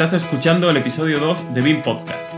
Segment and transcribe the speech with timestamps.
[0.00, 2.32] Estás escuchando el episodio 2 de BIM Podcast.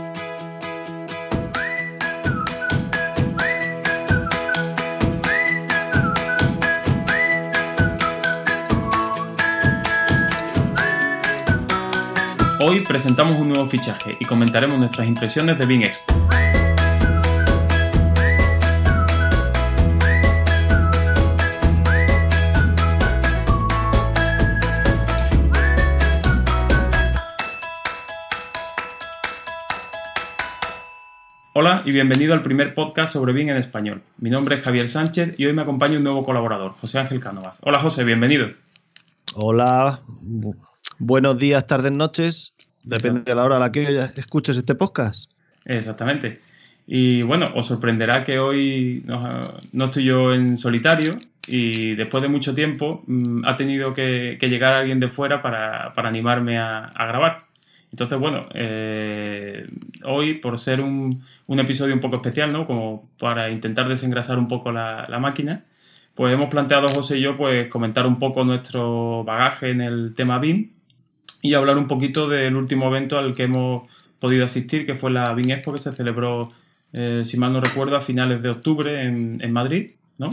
[12.61, 16.10] Hoy presentamos un nuevo fichaje y comentaremos nuestras impresiones de BIM Expo.
[31.81, 34.03] Hola y bienvenido al primer podcast sobre BIM en español.
[34.19, 37.57] Mi nombre es Javier Sánchez y hoy me acompaña un nuevo colaborador, José Ángel Cánovas.
[37.61, 38.51] Hola José, bienvenido.
[39.33, 39.99] Hola,
[40.99, 42.53] buenos días, tardes, noches.
[42.83, 43.81] Depende de la hora a la que
[44.15, 45.31] escuches este podcast.
[45.65, 46.39] Exactamente.
[46.85, 49.03] Y bueno, os sorprenderá que hoy
[49.73, 51.13] no, estoy yo en solitario
[51.47, 56.59] y después de mucho tiempo mm, ha tenido que, llegar alguien de fuera para, animarme
[56.59, 57.45] a, grabar.
[57.91, 59.67] Entonces, bueno, eh,
[60.05, 62.65] hoy por ser un, episodio un poco especial, ¿no?
[62.65, 65.65] Como para intentar desengrasar un poco la, la, máquina,
[66.15, 70.39] pues hemos planteado José y yo pues comentar un poco nuestro bagaje en el tema
[70.39, 70.71] BIM
[71.41, 73.83] y hablar un poquito del último evento al que hemos
[74.19, 76.51] podido asistir, que fue la BIM Expo que se celebró,
[76.93, 80.29] eh, si mal no recuerdo, a finales de octubre en, Madrid, ¿no?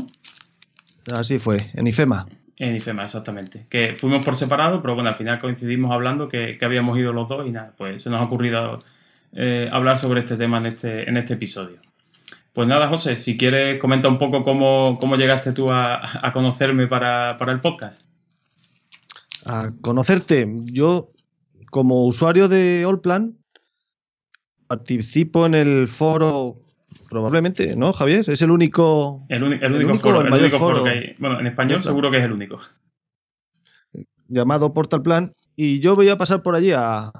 [1.13, 2.27] Así fue, en IFEMA.
[2.59, 3.67] En IFEMA, exactamente.
[3.69, 7.47] Que fuimos por separado, pero bueno, al final coincidimos hablando que, habíamos ido los dos
[7.47, 8.83] y nada, pues se nos ha ocurrido
[9.33, 11.77] eh, hablar sobre este tema en este, en este episodio.
[12.53, 17.53] Pues nada, José, si quieres comenta un poco cómo, llegaste tú a, conocerme para, para,
[17.53, 18.03] el podcast
[19.49, 20.47] a conocerte.
[20.65, 21.11] Yo,
[21.71, 23.39] como usuario de Allplan,
[24.67, 26.55] participo en el foro,
[27.09, 28.29] probablemente, ¿no, Javier?
[28.29, 29.27] Es el único.
[29.29, 31.15] El, único, foro, el único foro, que hay.
[31.19, 32.61] Bueno, en español seguro que es el único.
[34.29, 35.35] Llamado Portal Plan.
[35.57, 37.11] Y yo voy a pasar por allí a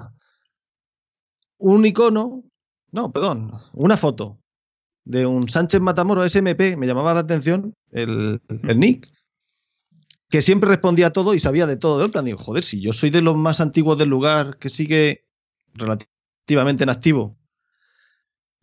[1.57, 2.43] un icono,
[2.91, 4.39] no, perdón, una foto
[5.03, 9.09] de un Sánchez Matamoros SMP, me llamaba la atención el, el nick
[10.29, 12.05] que siempre respondía a todo y sabía de todo.
[12.05, 15.25] En plan, digo, joder, si yo soy de los más antiguos del lugar, que sigue
[15.73, 17.38] relativamente en activo,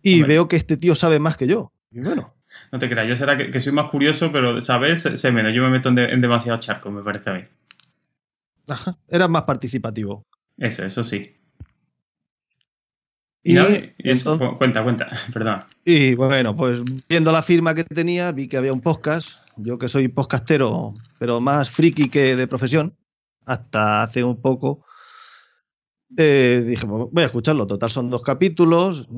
[0.07, 1.73] y veo que este tío sabe más que yo.
[1.91, 2.33] Y bueno.
[2.73, 5.53] No te creas, yo será que, soy más curioso, pero de saber sé, menos.
[5.53, 7.43] Yo me meto en, demasiado demasiados charcos, me parece a mí.
[8.67, 10.25] Ajá, eras más participativo.
[10.57, 11.37] Eso, eso sí.
[13.43, 13.59] Y,
[13.99, 15.61] eso, cuenta, cuenta, perdón.
[15.85, 19.89] Y bueno, pues viendo la firma que tenía, vi que había un podcast yo que
[19.89, 22.97] soy podcastero, pero más friki que de profesión,
[23.45, 24.85] hasta hace un poco,
[26.17, 27.67] eh, dije, voy a escucharlo.
[27.67, 29.09] Total, son dos capítulos,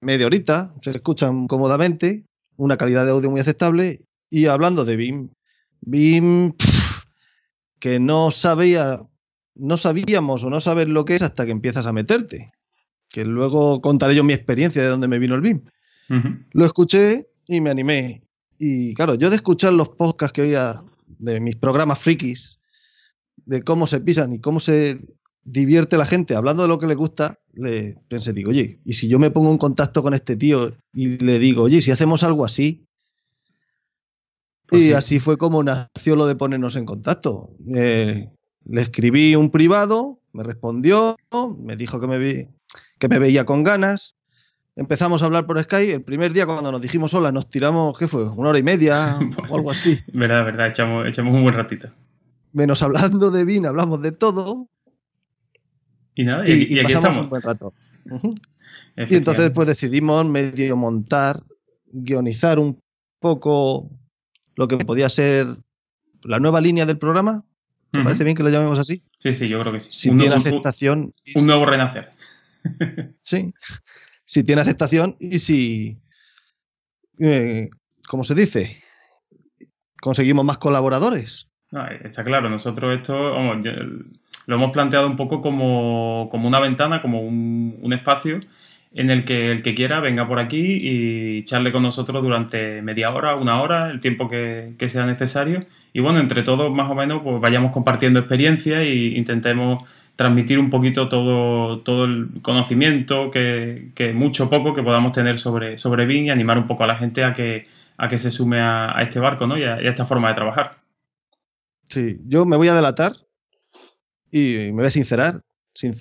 [0.00, 2.26] media horita, se escuchan cómodamente,
[2.56, 4.02] una calidad de audio muy aceptable.
[4.30, 5.30] Y hablando de BIM,
[5.80, 6.52] BIM,
[7.78, 9.00] que no sabía,
[9.54, 12.52] no sabíamos o no sabes lo que es hasta que empiezas a meterte.
[13.08, 15.62] Que luego contaré yo mi experiencia de dónde me vino el BIM.
[16.52, 18.22] Lo escuché y me animé.
[18.58, 20.82] Y claro, yo de escuchar los podcasts que oía
[21.18, 22.58] de mis programas frikis,
[23.44, 24.98] de cómo se pisan y cómo se
[25.46, 29.08] divierte la gente hablando de lo que le gusta, le pensé, digo, oye, y si
[29.08, 32.44] yo me pongo en contacto con este tío y le digo, oye, si hacemos algo
[32.44, 32.84] así.
[34.66, 37.50] Pues y así fue como nació lo de ponernos en contacto.
[37.64, 38.30] le
[38.74, 41.16] escribí un privado, me respondió,
[41.58, 42.48] me dijo que me,
[42.98, 44.16] que me veía con ganas,
[44.74, 45.94] empezamos a hablar por Skype.
[45.94, 48.28] El primer día, cuando nos dijimos hola, nos tiramos, ¿qué fue?
[48.28, 49.16] ¿Una hora y media
[49.48, 49.96] o algo así?
[50.12, 51.88] verdad, verdad, echamos, echamos un buen ratito.
[52.52, 54.68] Menos hablando de vino, hablamos de todo.
[56.16, 57.72] Y nada, y, pasamos un buen rato.
[58.96, 61.42] Y entonces después decidimos medio montar,
[61.86, 62.82] guionizar un
[63.20, 63.88] poco
[64.56, 65.46] lo que podía ser
[66.24, 67.44] la nueva línea del programa.
[67.92, 69.04] ¿Te parece bien que lo llamemos así?
[69.20, 69.90] Sí, sí, yo creo que sí.
[69.92, 71.12] Si tiene aceptación.
[71.34, 72.10] un nuevo renacer.
[73.22, 73.54] sí
[74.26, 75.98] si tiene aceptación y si,
[77.20, 77.70] eh,
[78.08, 78.76] ¿cómo se dice?
[80.02, 81.48] Conseguimos más colaboradores.
[82.04, 83.14] está claro, nosotros esto
[84.46, 88.40] lo hemos planteado un poco como, una ventana, como un, espacio
[88.92, 93.10] en el que el que quiera venga por aquí y charle con nosotros durante media
[93.10, 95.66] hora, una hora, el tiempo que, que sea necesario.
[95.92, 99.84] Y bueno, entre todos más o menos pues vayamos compartiendo experiencias e intentemos
[100.16, 105.76] transmitir un poquito todo, todo el conocimiento, que, mucho o poco que podamos tener sobre,
[105.76, 107.66] sobre y animar un poco a la gente a que,
[107.98, 109.58] a que se sume a, este barco ¿no?
[109.58, 110.78] y, a, esta forma de trabajar.
[111.84, 113.12] Sí, yo me voy a delatar
[114.30, 115.40] y me voy a sincerar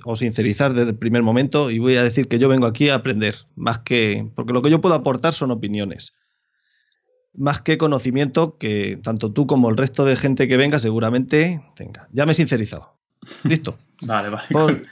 [0.06, 2.96] o sincerizar desde el primer momento y voy a decir que yo vengo aquí a
[2.96, 6.14] aprender, más que, porque lo que yo puedo aportar son opiniones,
[7.34, 12.08] más que conocimiento que tanto tú como el resto de gente que venga seguramente tenga.
[12.12, 12.98] Ya me he sincerizado.
[13.44, 13.78] Listo.
[14.02, 14.84] Vale, vale.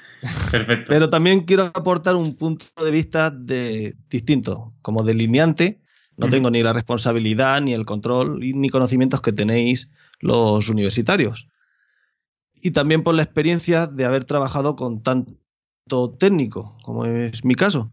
[0.49, 0.85] Perfecto.
[0.87, 4.73] Pero también quiero aportar un punto de vista de, distinto.
[4.81, 5.81] Como delineante,
[6.15, 9.89] no tengo ni la responsabilidad, ni el control, ni conocimientos que tenéis
[10.21, 11.49] los universitarios.
[12.65, 17.91] Y también por la experiencia de haber trabajado con tanto técnico, como es mi caso.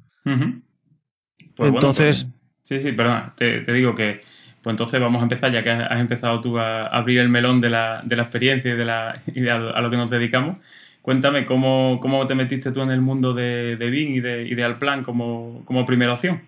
[1.57, 2.25] Pues entonces.
[2.25, 3.33] Pues, sí, sí, perdón.
[3.37, 4.21] Te, digo que.
[4.63, 7.71] Pues entonces vamos a empezar, ya que has empezado tú a abrir el melón de
[7.71, 10.59] la, de la experiencia y, de, la, y a lo que nos dedicamos.
[11.03, 14.55] Cuéntame cómo, cómo te metiste tú en el mundo de, de BIM y de, y
[14.55, 16.43] de Alplan como, como primera opción.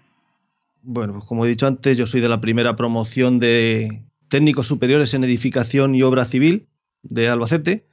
[0.82, 5.12] Bueno, pues como he dicho antes, yo soy de la primera promoción de técnicos superiores
[5.14, 6.68] en edificación y obra civil
[7.02, 7.88] de Albacete.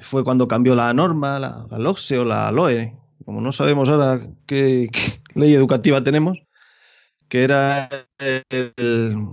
[0.00, 4.88] Fue cuando cambió la norma, la, la o la LOE, como no sabemos ahora qué,
[5.34, 6.38] ley educativa tenemos,
[7.28, 7.88] que era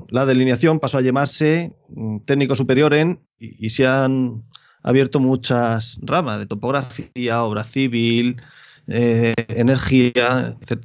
[0.09, 4.43] la delineación, pasó a llamarse mm, técnico superior en, y, se han
[4.83, 8.41] abierto muchas ramas de topografía, obra civil,
[8.87, 10.81] eh, energía, etc.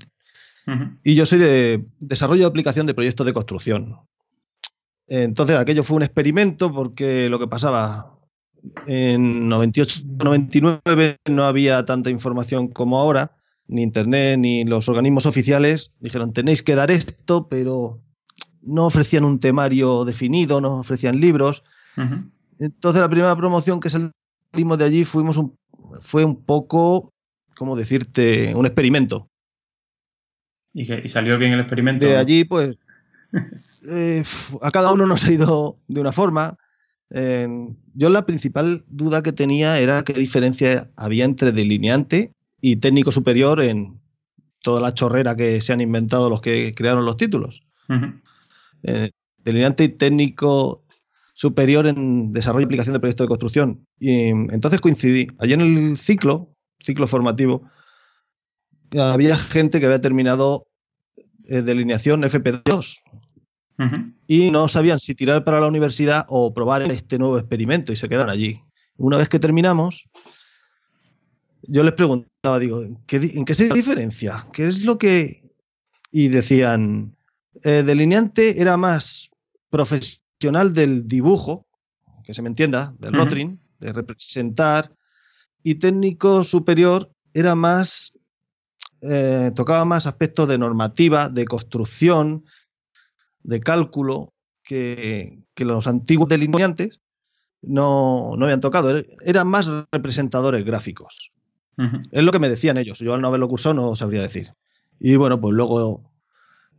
[1.05, 3.97] Y yo soy de desarrollo de aplicación de proyectos de construcción.
[5.07, 8.16] Entonces aquello fue un experimento porque lo que pasaba
[8.87, 13.37] en 98-99 no había tanta información como ahora,
[13.69, 15.93] ni Internet, ni los organismos oficiales.
[16.01, 18.01] Dijeron, tenéis que dar esto, pero
[18.63, 21.65] no ofrecían un temario definido, no ofrecían libros.
[22.59, 25.57] Entonces la primera promoción que salimos de allí fuimos un,
[26.01, 27.13] fue un poco,
[27.57, 29.29] ¿cómo decirte?, un experimento.
[30.73, 32.05] ¿Y, salió bien el experimento?
[32.05, 32.77] De allí, pues,
[33.89, 34.23] eh,
[34.61, 36.59] a cada uno nos ha ido de una forma
[37.11, 43.63] yo la principal duda que tenía era qué diferencia había entre delineante y técnico superior
[43.63, 44.01] en
[44.63, 47.65] toda la chorrera que se han inventado los que crearon los títulos.
[48.83, 50.85] Eh, delineante y técnico
[51.33, 53.87] superior en desarrollo y aplicación de proyectos de construcción.
[54.01, 55.29] Y entonces coincidí.
[55.39, 57.71] Allí en el ciclo, ciclo formativo,
[58.99, 60.67] había gente que había terminado
[61.45, 63.03] eh, delineación FP2,
[64.27, 68.09] y no sabían si tirar para la universidad o probar este nuevo experimento y se
[68.09, 68.63] quedaron allí.
[68.97, 70.09] Una vez que terminamos,
[71.63, 72.97] yo les preguntaba, digo, ¿en
[73.45, 74.47] qué se diferencia?
[74.53, 75.43] ¿Qué es lo que...?
[76.13, 77.17] Y decían,
[77.63, 79.31] eh, delineante era más
[79.69, 81.67] profesional del dibujo,
[82.25, 84.95] que se me entienda, del rotring, de representar,
[85.63, 88.13] y técnico superior era más,
[89.03, 92.45] eh, tocaba más aspectos de normativa, de construcción,
[93.47, 94.33] de cálculo
[94.63, 97.01] que, los antiguos delineantes
[97.63, 98.91] no, habían tocado.
[98.91, 101.33] Er, eran más representadores gráficos.
[102.11, 102.99] Es lo que me decían ellos.
[103.01, 104.55] Yo al no haberlo cursado no sabría decir.
[104.99, 106.11] Y bueno, pues luego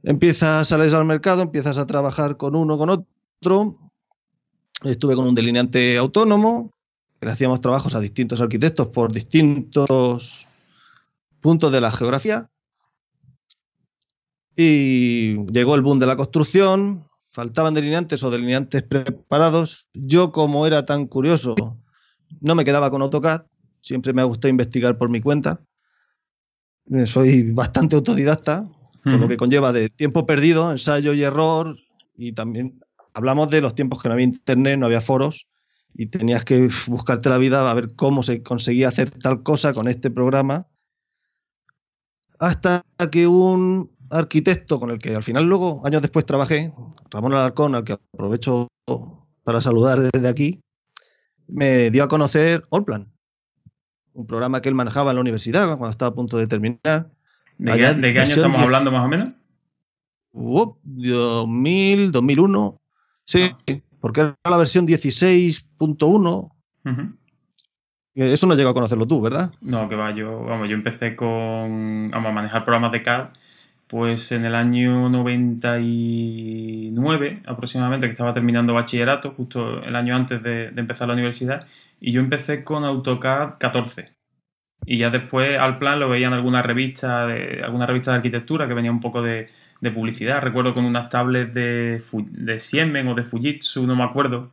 [0.03, 3.91] empiezas, sales al mercado, empiezas a trabajar con uno, con otro.
[4.83, 6.71] Estuve con un delineante autónomo,
[7.21, 10.47] le hacíamos trabajos a distintos arquitectos por distintos
[11.41, 12.49] puntos de la geografía.
[14.59, 19.85] Y llegó el boom de la construcción, faltaban delineantes o delineantes preparados.
[19.93, 21.55] Yo, como era tan curioso,
[22.41, 23.43] no me quedaba con AutoCAD,
[23.81, 25.61] siempre me ha gustado investigar por mi cuenta.
[26.89, 28.67] Eh, soy bastante autodidacta,
[29.03, 31.77] con lo que conlleva de tiempo perdido, ensayo y error,
[32.15, 32.79] y también
[33.13, 35.47] hablamos de los tiempos que no había internet, no había foros,
[35.93, 39.87] y tenías que buscarte la vida a ver cómo se conseguía hacer tal cosa con
[39.87, 40.67] este programa.
[42.39, 46.73] Hasta que un arquitecto con el que al final luego, años después, trabajé,
[47.11, 48.67] Ramón Alarcón, al que aprovecho
[49.43, 50.61] para saludar desde aquí,
[51.47, 53.11] me dio a conocer Allplan,
[54.13, 57.09] un programa que él manejaba en la universidad cuando estaba a punto de terminar.
[57.57, 59.29] ¿De, qué, año estamos hablando más o menos?
[60.33, 62.81] 2000, 2001.
[63.25, 63.73] Sí, ah.
[63.99, 66.51] porque era la versión 16.1.
[68.15, 69.51] Eso no llegó a conocerlo tú, ¿verdad?
[69.61, 73.29] No, que va, yo, vamos, yo empecé con vamos, a manejar programas de CAD
[73.87, 80.67] pues en el año 99 aproximadamente, que estaba terminando bachillerato, justo el año antes de,
[80.75, 81.65] empezar la universidad,
[81.99, 84.15] y yo empecé con AutoCAD 14.
[84.85, 88.67] Y ya después al plan lo veía en alguna revista de, alguna revista de arquitectura
[88.67, 89.47] que venía un poco de,
[89.93, 90.41] publicidad.
[90.41, 92.01] Recuerdo con unas tablets de,
[92.31, 94.47] de Siemens o de Fujitsu, no me acuerdo,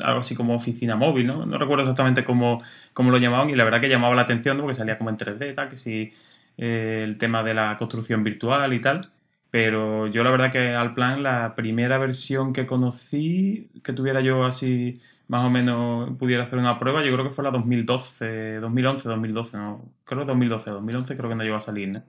[0.00, 1.46] algo así como oficina móvil, ¿no?
[1.46, 4.74] No recuerdo exactamente cómo, cómo, lo llamaban y la verdad que llamaba la atención porque
[4.74, 6.12] salía como en 3D, tal, que si
[6.58, 9.10] eh, el tema de la construcción virtual y tal.
[9.50, 14.44] Pero yo la verdad que al plan la primera versión que conocí, que tuviera yo
[14.44, 19.08] así más o menos pudiera hacer una prueba, yo creo que fue la 2012, 2011,
[19.08, 22.02] 2012, no, creo que 2012, 2011 creo que no llegó a salir, ¿no?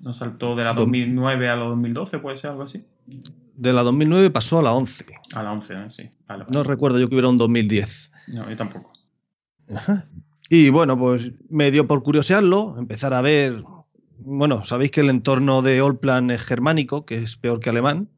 [0.00, 2.84] No saltó de la 2009 a la 2012, puede ser algo así.
[3.56, 5.06] De la 2009 pasó a la 11.
[5.34, 5.90] A la 11, ¿no?
[5.90, 6.08] sí.
[6.52, 8.12] No recuerdo yo que hubiera un 2010.
[8.28, 8.92] No, yo tampoco.
[10.50, 13.62] Y bueno, pues me dio por curiosearlo, empezar a ver.
[14.18, 18.08] Bueno, sabéis que el entorno de Allplan es germánico, que es peor que alemán.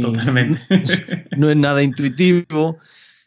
[0.00, 0.60] Totalmente.
[1.36, 2.78] no es nada intuitivo.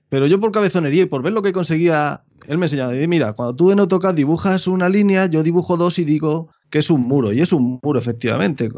[0.09, 3.55] Pero yo por cabezonería y por ver lo que conseguía, él me enseñaba, mira, cuando
[3.55, 7.31] tú en AutoCAD dibujas una línea, yo dibujo dos y digo que es un muro.
[7.31, 8.71] Y es un muro, efectivamente.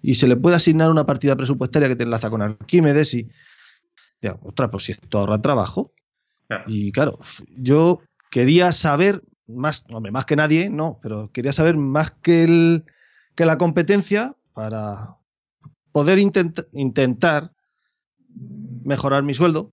[0.00, 3.28] Y se le puede asignar una partida presupuestaria que te enlaza con Arquímedes y...
[4.20, 5.92] Ya, ostras, pues si esto ahorra trabajo.
[6.66, 7.18] Y claro,
[7.56, 12.84] yo quería saber más, hombre, más que nadie, no, pero quería saber más que, el,
[13.34, 15.16] que la competencia para
[15.92, 17.52] poder intentar
[18.84, 19.72] mejorar mi sueldo,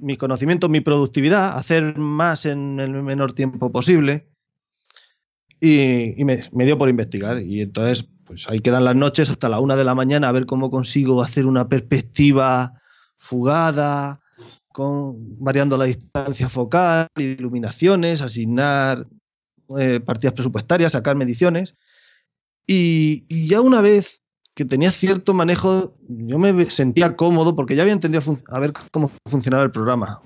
[0.00, 4.28] mi conocimiento, mi productividad, hacer más en el menor tiempo posible.
[5.60, 7.40] Y, me, me, dio por investigar.
[7.40, 10.46] Y entonces, pues ahí quedan las noches hasta la una de la mañana a ver
[10.46, 12.74] cómo consigo hacer una perspectiva
[13.16, 14.19] fugada,
[14.72, 19.06] con, variando la distancia focal, iluminaciones, asignar
[19.78, 21.74] eh, partidas presupuestarias, sacar mediciones.
[22.66, 24.22] Y, ya una vez
[24.54, 29.10] que tenía cierto manejo, yo me sentía cómodo porque ya había entendido a ver cómo
[29.26, 30.22] funcionaba el programa.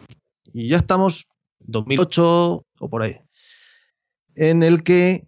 [0.53, 1.27] Y ya estamos
[1.61, 3.17] 2008 o por ahí,
[4.35, 5.27] en el que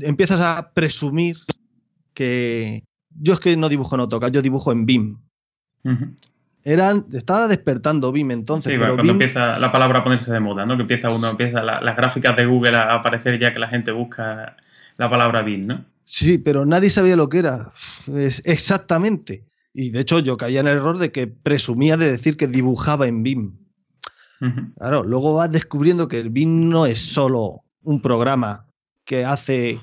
[0.00, 1.38] empiezas a presumir
[2.14, 5.18] que yo es que no dibujo en AutoCAD, yo dibujo en BIM
[6.64, 8.72] eran, estaba despertando BIM entonces.
[8.72, 10.76] Sí, cuando empieza la palabra a ponerse de moda, ¿no?
[10.76, 14.56] Que empieza uno, empieza las gráficas de Google a aparecer ya que la gente busca
[14.96, 15.84] la palabra BIM, ¿no?
[16.04, 17.70] Sí, pero nadie sabía lo que era.
[18.14, 19.46] Es exactamente.
[19.72, 23.06] Y de hecho yo caía en el error de que presumía de decir que dibujaba
[23.06, 23.56] en BIM.
[24.78, 28.66] Claro, luego vas descubriendo que el BIM no es solo un programa
[29.04, 29.78] que hace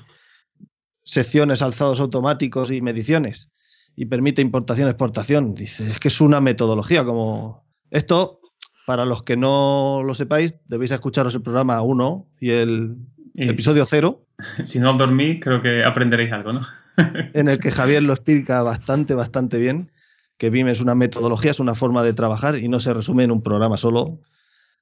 [1.04, 3.50] secciones, alzados automáticos y mediciones,
[3.98, 5.54] y permite importación exportación.
[5.54, 8.40] Dice, es que es una metodología como esto,
[8.86, 12.96] para los que no lo sepáis, debéis escucharos el programa 1 y el
[13.34, 14.24] episodio 0.
[14.64, 16.60] Si no dormís, creo que aprenderéis algo, ¿no?
[17.34, 19.90] en el que Javier lo explica bastante, bastante bien,
[20.36, 23.32] que BIM es una metodología, es una forma de trabajar y no se resume en
[23.32, 24.20] un programa solo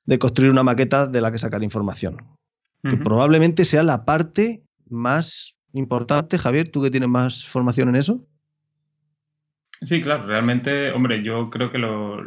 [0.05, 2.19] de construir una maqueta de la que sacar información.
[2.83, 8.27] Que probablemente sea la parte más importante, Javier, tú que tienes más formación en eso.
[9.83, 12.25] Sí, claro, realmente, hombre, yo creo que lo,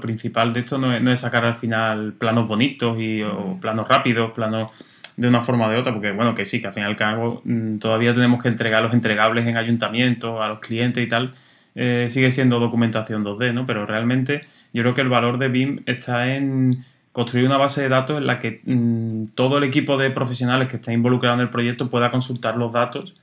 [0.00, 4.72] principal de esto no es, sacar al final planos bonitos y, o planos rápidos, planos
[5.16, 6.96] de una forma o de otra, porque bueno, que sí, que al final y al
[6.96, 11.32] cabo mm, todavía tenemos que entregar los entregables en ayuntamientos, a los clientes y tal,
[11.74, 13.64] eh, sigue siendo documentación 2D, ¿no?
[13.66, 17.88] Pero realmente yo creo que el valor de BIM está en construir una base de
[17.90, 21.50] datos en la que mm, todo el equipo de profesionales que está involucrado en el
[21.50, 23.14] proyecto pueda consultar los datos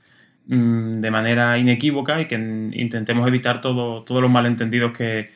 [0.52, 5.30] Mm, de manera inequívoca y que intentemos evitar todo, todos los malentendidos que,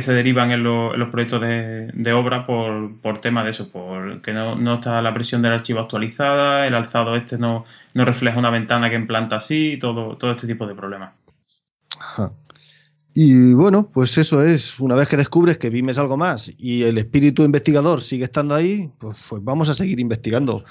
[0.00, 4.74] se derivan en, los proyectos de, obra por, por tema de eso, por que no,
[4.74, 9.36] está la presión del archivo actualizada, el alzado este no, refleja una ventana que implanta
[9.36, 11.14] así, todo, todo este tipo de problemas.
[13.14, 16.82] Y bueno, pues eso es, una vez que descubres que BIM es algo más y
[16.82, 20.64] el espíritu investigador sigue estando ahí, pues, pues vamos a seguir investigando.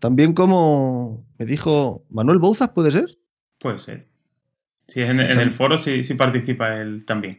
[0.00, 3.18] También como me dijo Manuel Bouzas, ¿puede ser?
[3.64, 4.06] Puede ser.
[4.86, 7.38] Sí, en, el foro sí, participa él también.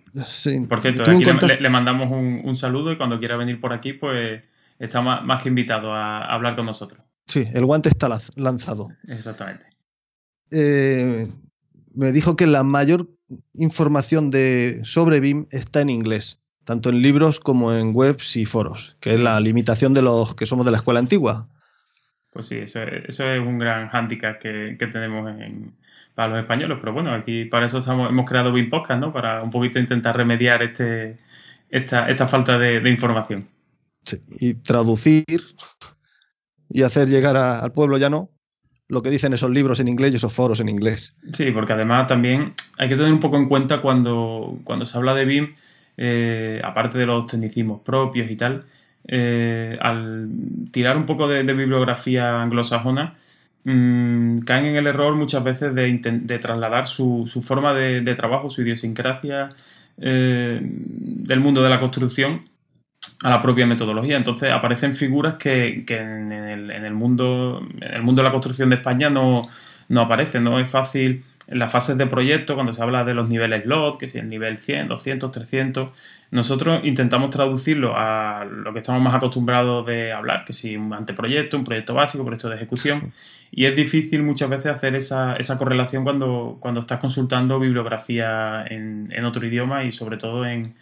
[0.68, 1.24] Por cierto, aquí
[1.60, 4.42] le, mandamos un, saludo y cuando quiera venir por aquí, pues
[4.80, 7.06] está más, que invitado a, hablar con nosotros.
[7.28, 8.88] Sí, el guante está lanzado.
[9.08, 9.66] Exactamente.
[10.50, 11.32] Eh,
[11.94, 13.08] me dijo que la mayor
[13.54, 18.98] información de, sobre BIM está en inglés, tanto en libros como en webs y foros,
[19.00, 21.48] que es la limitación de los que somos de la escuela antigua.
[22.34, 25.76] Pues sí, eso, es un gran hándicap que tenemos en,
[26.16, 26.78] para los españoles.
[26.80, 29.14] Pero bueno, aquí para eso estamos, hemos creado BIM Podcast, ¿no?
[29.14, 31.18] Para un poquito intentar remediar este,
[31.70, 33.48] esta, esta falta de, información.
[34.02, 35.26] Sí, y traducir
[36.70, 38.30] y hacer llegar al pueblo ya no
[38.88, 41.18] lo que dicen esos libros en inglés y esos foros en inglés.
[41.34, 45.16] Sí, porque además también hay que tener un poco en cuenta cuando, cuando se habla
[45.16, 45.56] de BIM,
[45.98, 48.66] eh, aparte de los tecnicismos propios y tal,
[49.08, 50.30] eh, al
[50.72, 53.18] tirar un poco de bibliografía anglosajona,
[53.66, 59.50] Mm, caen en el error muchas veces de, trasladar su, forma de, trabajo, su idiosincrasia
[59.98, 62.48] eh, del mundo de la construcción
[63.24, 64.18] a la propia metodología.
[64.18, 69.48] Entonces aparecen figuras que, en, el, mundo, el mundo de la construcción de España no,
[69.90, 70.44] no aparecen.
[70.44, 74.00] No es fácil en las fases de proyecto, cuando se habla de los niveles LOT,
[74.00, 75.94] que es el nivel 100, 200, 300,
[76.32, 81.58] nosotros intentamos traducirlo a lo que estamos más acostumbrados de hablar, que si un anteproyecto,
[81.58, 83.14] un proyecto básico, un proyecto de ejecución,
[83.52, 89.10] y es difícil muchas veces hacer esa, esa correlación cuando, cuando estás consultando bibliografía en,
[89.12, 90.76] en, otro idioma y sobre todo en,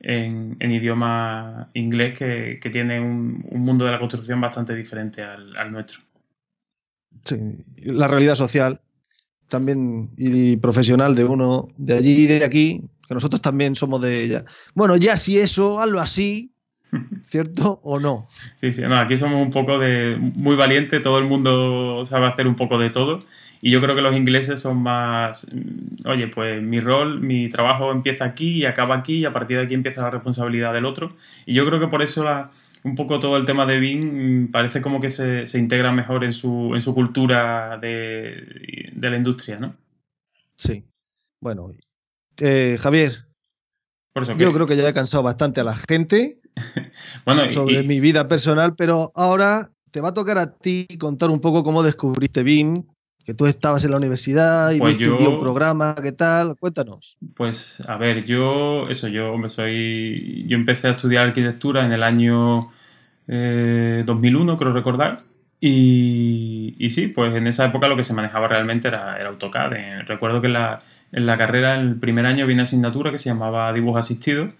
[0.00, 6.00] en, idioma inglés que, tiene un, mundo de la construcción bastante diferente al, nuestro.
[7.24, 7.36] Sí,
[7.84, 8.80] la realidad social
[9.48, 14.24] también y profesional de uno de allí y de aquí, que nosotros también somos de
[14.24, 14.44] ella.
[14.74, 16.52] Bueno, ya si eso, hazlo así,
[17.20, 18.26] ¿cierto o no?
[18.60, 22.46] Sí, sí, no, aquí somos un poco de muy valiente, todo el mundo sabe hacer
[22.46, 23.20] un poco de todo
[23.62, 27.90] y yo creo que los ingleses son más, mm, oye, pues mi rol, mi trabajo
[27.90, 31.12] empieza aquí y acaba aquí y a partir de aquí empieza la responsabilidad del otro.
[31.46, 32.24] Y yo creo que por eso
[32.86, 36.70] un poco todo el tema de mm, parece como que se, integra mejor en su,
[36.72, 39.76] en su cultura de, la industria, ¿no?
[40.54, 40.84] Sí.
[41.40, 41.72] Bueno,
[42.40, 43.26] eh, Javier,
[44.38, 46.40] yo creo que ya he cansado bastante a la gente
[47.26, 51.40] bueno, sobre mi vida personal, pero ahora te va a tocar a ti contar un
[51.40, 52.86] poco cómo descubriste BIM,
[53.26, 56.56] que tú estabas en la universidad y pues viste un, programa, ¿qué tal?
[56.56, 57.18] Cuéntanos.
[57.34, 62.04] Pues a ver, yo, eso, yo me soy, yo empecé a estudiar arquitectura en el
[62.04, 62.70] año
[63.26, 65.24] 2001, eh, creo recordar,
[65.58, 69.72] y, y, sí, pues en esa época lo que se manejaba realmente era, era AutoCAD.
[69.72, 70.80] Eh, recuerdo que en la,
[71.10, 74.50] en la carrera, en el primer año, había una asignatura que se llamaba dibujo asistido,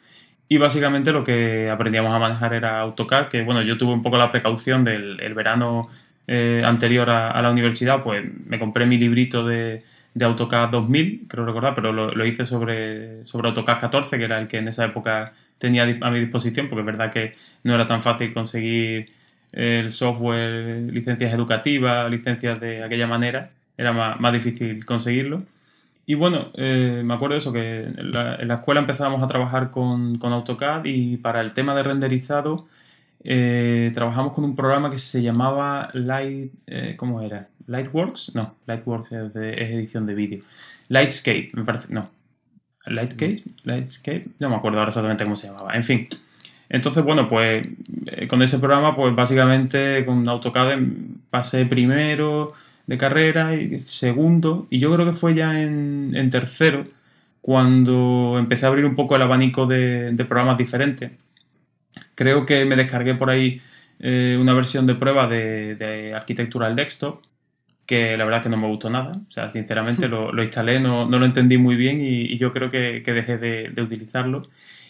[0.48, 4.16] y básicamente lo que aprendíamos a manejar era AutoCAD, que bueno, yo tuve un poco
[4.16, 5.88] la precaución del el verano
[6.26, 9.82] eh, anterior a, la universidad, pues me compré mi librito de,
[10.14, 14.48] de AutoCAD 2000, creo recordar, pero lo, hice sobre, sobre AutoCAD 14, que era el
[14.48, 18.02] que en esa época tenía a mi disposición, porque es verdad que no era tan
[18.02, 19.08] fácil conseguir
[19.52, 25.42] el software, licencias educativas, licencias de aquella manera, era más, difícil conseguirlo.
[26.06, 30.18] Y bueno, eh, me acuerdo de eso, que en la, escuela empezábamos a trabajar con,
[30.18, 32.66] con, AutoCAD y para el tema de renderizado
[33.28, 37.48] eh, trabajamos con un programa que se llamaba Light, eh, ¿cómo era?
[37.66, 40.44] Lightworks, no, Lightworks es, edición de vídeo.
[40.88, 42.04] Lightscape, me parece, no.
[42.86, 45.74] Lightscape, Lightscape, no me acuerdo ahora exactamente cómo se llamaba.
[45.74, 46.08] En fin.
[46.68, 47.66] Entonces, bueno, pues
[48.06, 50.78] eh, con ese programa, pues básicamente con AutoCAD
[51.28, 52.52] pasé primero
[52.86, 56.84] de carrera y segundo, y yo creo que fue ya en, tercero
[57.40, 61.10] cuando empecé a abrir un poco el abanico de programas diferentes
[62.16, 63.60] Creo que me descargué por ahí
[64.00, 67.20] eh, una versión de prueba de, de Architectural Desktop,
[67.86, 69.20] que la verdad que no me gustó nada.
[69.28, 73.38] O sea, sinceramente lo, instalé, no, lo entendí muy bien y, yo creo que, dejé
[73.38, 74.42] de, utilizarlo.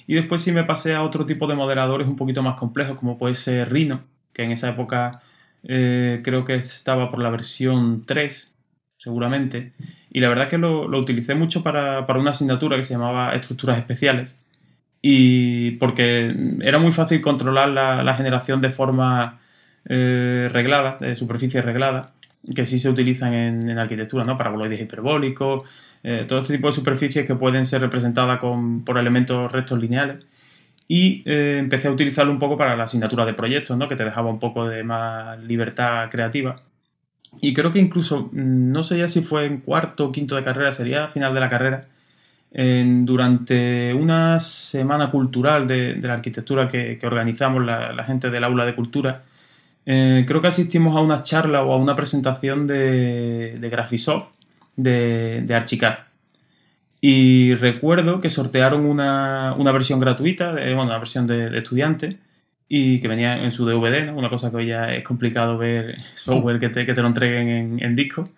[0.07, 3.19] Y después sí me pasé a otro tipo de moderadores un poquito más complejos, como
[3.19, 5.21] puede ser Rhino, que en esa época
[5.65, 8.55] eh, creo que estaba por la versión 3,
[8.99, 9.73] seguramente.
[10.11, 13.79] Y la verdad que lo, utilicé mucho para, para, una asignatura que se llamaba Estructuras
[13.79, 14.37] Especiales,
[15.09, 19.39] y porque era muy fácil controlar la, generación de forma
[19.89, 22.11] eh, reglada, de superficie reglada,
[22.57, 24.37] que sí se utilizan en, arquitectura, ¿no?
[24.37, 25.63] Paraboloides hiperbólicos,
[26.03, 30.25] eh, todo este tipo de superficies que pueden ser representadas con, por elementos rectos lineales.
[30.89, 33.87] Y eh, empecé a utilizarlo un poco para la asignatura de proyectos, ¿no?
[33.87, 36.57] Que te dejaba un poco de más libertad creativa.
[37.41, 40.43] Y creo que incluso, mm, no sé ya si fue en cuarto o quinto de
[40.43, 41.87] carrera, sería final de la carrera,
[42.59, 49.25] durante una semana cultural de, la arquitectura que, organizamos la, gente del aula de cultura,
[49.85, 54.29] eh, creo que asistimos a una charla o a una presentación de, de Graphisoft
[54.75, 55.99] de, de Archicad.
[57.01, 62.17] Y recuerdo que sortearon una, versión gratuita, bueno, una versión de, estudiante,
[62.69, 66.59] y que venía en su DVD, una cosa que hoy ya es complicado ver software
[66.59, 68.31] que te, que te lo entreguen en, en disco.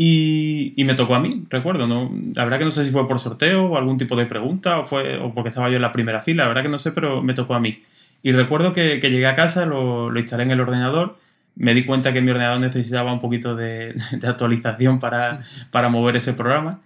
[0.00, 2.08] Y, me tocó a mí, recuerdo, ¿no?
[2.32, 4.84] La verdad que no sé si fue por sorteo o algún tipo de pregunta o
[4.84, 7.20] fue o porque estaba yo en la primera fila, la verdad que no sé, pero
[7.20, 7.78] me tocó a mí.
[8.22, 11.18] Y recuerdo que, llegué a casa, lo, instalé en el ordenador,
[11.56, 16.32] me di cuenta que mi ordenador necesitaba un poquito de, actualización para, para, mover ese
[16.32, 16.80] programa.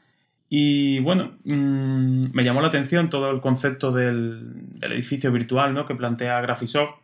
[0.49, 5.85] Y bueno, mm, me llamó la atención todo el concepto del, edificio virtual ¿no?
[5.85, 6.95] que plantea Graphisoft,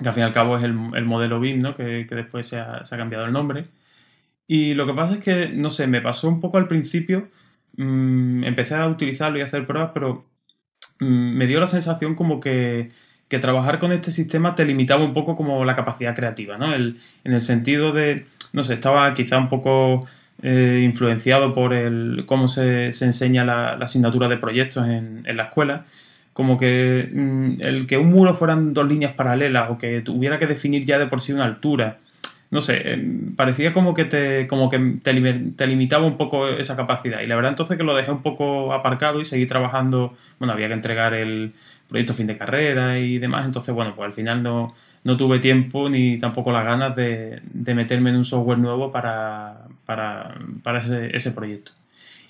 [0.00, 1.76] que al fin y al cabo es el, modelo BIM, ¿no?
[1.76, 3.66] que, después se ha, se ha cambiado el nombre.
[4.46, 7.28] Y lo que pasa es que, no sé, me pasó un poco al principio,
[7.76, 10.26] mm, empecé a utilizarlo y a hacer pruebas, pero
[11.00, 12.90] mm, me dio la sensación como que,
[13.40, 16.72] trabajar con este sistema te limitaba un poco como la capacidad creativa, ¿no?
[16.72, 20.06] En el sentido de, no sé, estaba quizá un poco
[20.42, 25.86] eh, influenciado por el cómo se, enseña la, asignatura de proyectos en, la escuela
[26.32, 30.46] como que mm, el que un muro fueran dos líneas paralelas o que tuviera que
[30.46, 31.98] definir ya de por sí una altura
[32.50, 35.12] no sé, em, parecía como que te, como que te,
[35.66, 37.20] limitaba un poco esa capacidad.
[37.20, 40.68] Y la verdad entonces que lo dejé un poco aparcado y seguí trabajando, bueno, había
[40.68, 41.52] que entregar el
[41.88, 45.88] proyecto fin de carrera y demás, entonces bueno, pues al final no, no tuve tiempo
[45.90, 50.34] ni tampoco las ganas de, meterme en un software nuevo para, para,
[51.12, 51.72] ese, proyecto.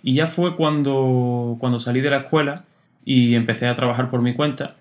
[0.03, 2.65] Y ya fue cuando, cuando salí de la escuela
[3.05, 4.75] y empecé a trabajar por mi cuenta,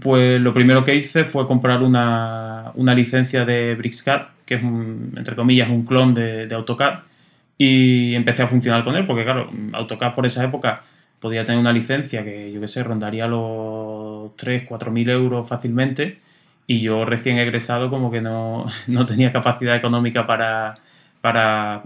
[0.00, 5.68] pues lo primero que hice fue comprar una, licencia de BricsCAD, que es, entre comillas,
[5.68, 7.00] un clon de, AutoCAD,
[7.58, 10.82] y empecé a funcionar con él, porque claro, AutoCAD por esa época
[11.20, 16.18] podía tener una licencia que, yo qué sé, rondaría los 3, 4 mil euros fácilmente,
[16.66, 20.76] y yo recién egresado como que no, no tenía capacidad económica para,
[21.20, 21.84] para,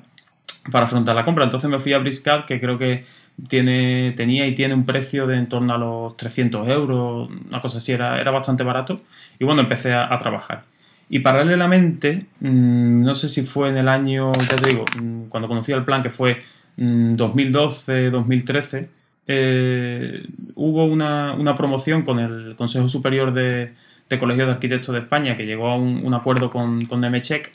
[0.70, 1.44] para afrontar la compra.
[1.44, 3.04] Entonces me fui a BricsCAD, que creo que
[3.48, 7.78] tiene, tenía y tiene un precio de en torno a los 300 euros, una cosa
[7.78, 9.02] así, era, era bastante barato.
[9.38, 10.64] Y bueno, empecé a, trabajar.
[11.08, 15.48] Y paralelamente, mm, no sé si fue en el año, ya te digo, mm, cuando
[15.48, 16.38] conocí el plan, que fue
[16.76, 18.88] 2012, mm, 2013,
[19.28, 23.72] eh, hubo una, promoción con el Consejo Superior de,
[24.18, 27.52] Colegios de Arquitectos de España, que llegó a un, acuerdo con, con Nemecheck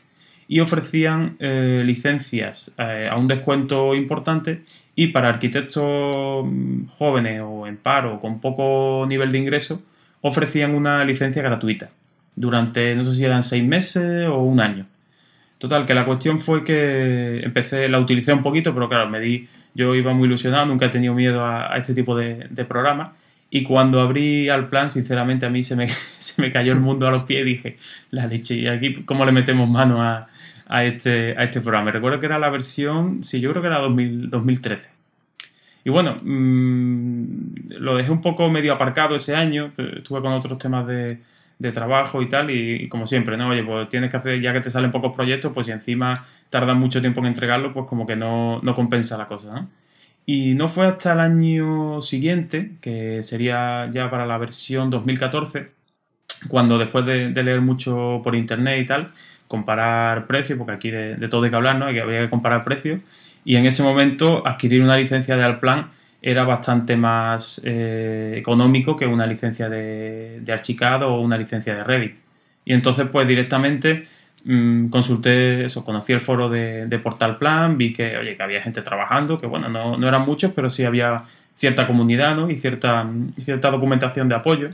[0.52, 4.64] y ofrecían eh, licencias eh, a un descuento importante
[4.96, 6.46] y para arquitectos
[6.98, 9.82] jóvenes o en paro con poco nivel de ingreso
[10.22, 11.90] ofrecían una licencia gratuita
[12.36, 14.86] durante no sé si eran seis meses o un año.
[15.58, 19.48] Total, que la cuestión fue que empecé, la utilicé un poquito, pero claro, me di,
[19.76, 23.12] yo iba muy ilusionado, nunca he tenido miedo a, este tipo de, de programas.
[23.52, 25.88] Y cuando abrí al plan, sinceramente a mí se me,
[26.20, 27.78] se me cayó el mundo a los pies y dije,
[28.10, 30.28] la leche, ¿y aquí cómo le metemos mano a,
[30.72, 31.92] a este, a este programa.
[31.92, 34.90] Recuerdo que era la versión, sí, yo creo que era 2013.
[35.84, 40.88] Y bueno, mm, lo dejé un poco medio aparcado ese año, estuve con otros temas
[40.88, 41.20] de,
[41.74, 43.50] trabajo y tal, y, como siempre, ¿no?
[43.50, 46.80] Oye, pues tienes que hacer, ya que te salen pocos proyectos, pues si encima tardan
[46.80, 49.70] mucho tiempo en entregarlo, pues como que no, compensa la cosa, ¿no?
[50.26, 55.72] Y no fue hasta el año siguiente, que sería ya para la versión 2014,
[56.48, 59.12] cuando después de, de leer mucho por internet y tal,
[59.52, 61.88] comparar precios, porque aquí de, todo hay que hablar, ¿no?
[61.88, 63.02] Había que comparar precios.
[63.44, 65.90] Y en ese momento adquirir una licencia de Alplan
[66.22, 71.84] era bastante más eh, económico que una licencia de, de Archicad o una licencia de
[71.84, 72.16] Revit.
[72.64, 74.08] Y entonces, pues directamente
[74.46, 78.62] mm, consulté eso, conocí el foro de, de, Portal Plan, vi que, oye, que había
[78.62, 81.26] gente trabajando, que bueno, no, no eran muchos, pero sí había
[81.58, 82.50] cierta comunidad, ¿no?
[82.50, 84.70] Y cierta, y cierta documentación de apoyo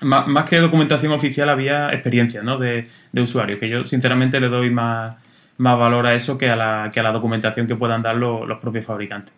[0.00, 2.58] más, que documentación oficial había experiencia ¿no?
[2.58, 5.16] de, de usuario, que yo sinceramente le doy más,
[5.58, 8.58] más valor a eso que a la, que a la documentación que puedan dar los,
[8.58, 9.34] propios fabricantes.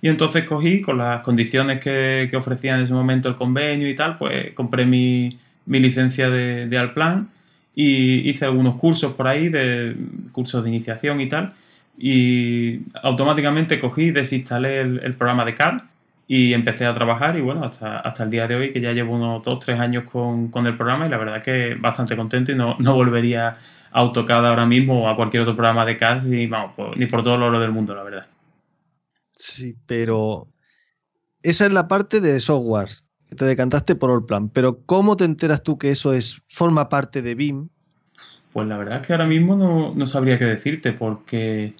[0.00, 3.94] Y entonces cogí con las condiciones que, que, ofrecía en ese momento el convenio y
[3.94, 7.30] tal, pues compré mi, mi licencia de, de Alplan
[7.74, 9.96] y hice algunos cursos por ahí, de
[10.30, 11.54] cursos de iniciación y tal,
[11.96, 15.82] y automáticamente cogí, desinstalé el, el programa de CAD
[16.26, 19.14] y empecé a trabajar y bueno, hasta, hasta el día de hoy que ya llevo
[19.14, 22.54] unos 2, 3 años con, con el programa y la verdad que bastante contento y
[22.54, 26.46] no, no volvería a AutoCAD ahora mismo o a cualquier otro programa de CAD ni,
[26.46, 28.26] vamos, ni por todo el oro del mundo, la verdad.
[29.32, 30.48] Sí, pero
[31.42, 32.88] esa es la parte de software,
[33.28, 36.88] que te decantaste por el plan, pero ¿cómo te enteras tú que eso es forma
[36.88, 37.68] parte de BIM?
[38.54, 41.74] Pues la verdad es que ahora mismo no, no sabría qué decirte porque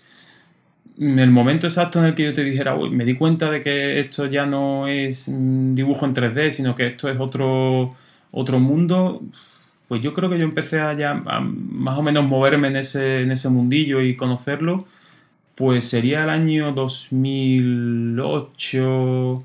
[0.98, 4.00] el momento exacto en el que yo te dijera, uy, me di cuenta de que
[4.00, 7.94] esto ya no es dibujo en 3D, sino que esto es otro,
[8.30, 9.22] otro mundo,
[9.88, 13.30] pues yo creo que yo empecé a ya más o menos moverme en ese, en
[13.32, 14.86] ese mundillo y conocerlo,
[15.54, 19.44] pues sería el año 2008,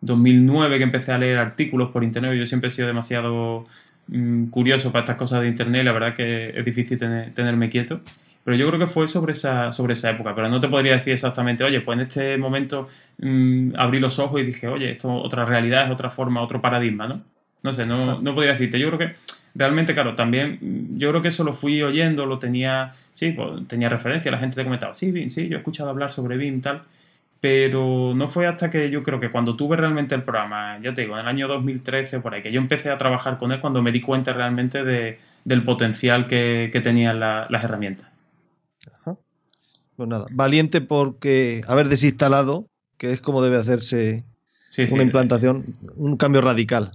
[0.00, 2.34] 2009 que empecé a leer artículos por internet.
[2.38, 3.66] Yo siempre he sido demasiado
[4.08, 8.00] mm, curioso para estas cosas de internet, la verdad que es difícil tenerme quieto.
[8.44, 10.34] Pero yo creo que fue sobre esa, sobre esa época.
[10.34, 14.40] Pero no te podría decir exactamente, oye, pues en este momento mm, abrí los ojos
[14.40, 17.22] y dije, oye, esto es otra realidad, es otra forma, otro paradigma, ¿no?
[17.62, 18.78] No sé, no, no podría decirte.
[18.78, 19.14] Yo creo que
[19.54, 23.66] realmente, claro, también mm, yo creo que eso lo fui oyendo, lo tenía, sí, pues,
[23.68, 26.60] tenía referencia, la gente te comentaba, sí, BIM, sí, yo he escuchado hablar sobre BIM
[26.60, 26.82] tal,
[27.40, 31.02] pero no fue hasta que yo creo que cuando tuve realmente el programa, ya te
[31.02, 33.82] digo, en el año 2013 por ahí, que yo empecé a trabajar con él cuando
[33.82, 38.11] me di cuenta realmente de, del potencial que, que tenían las herramientas.
[39.96, 44.24] Pues nada, valiente porque haber desinstalado, que es como debe hacerse
[44.90, 45.64] una implantación,
[45.96, 46.92] un cambio radical.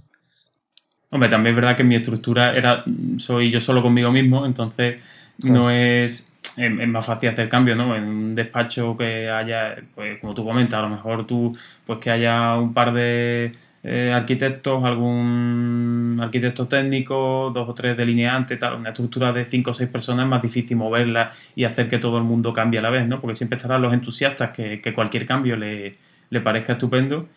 [1.09, 2.83] Hombre, también es verdad que mi estructura era,
[3.17, 5.01] soy yo solo conmigo mismo, entonces
[5.41, 7.95] no es, es, más fácil hacer cambio, ¿no?
[7.95, 11.55] En un despacho que haya, pues como tú comentas, a lo mejor tú,
[11.85, 18.57] pues que haya un par de eh, arquitectos, algún arquitecto técnico, dos o tres delineantes,
[18.59, 21.97] tal, una estructura de cinco o seis personas es más difícil moverla y hacer que
[21.97, 23.21] todo el mundo cambie a la vez, ¿no?
[23.21, 25.95] Porque siempre estarán los entusiastas que, cualquier cambio le,
[26.43, 27.27] parezca estupendo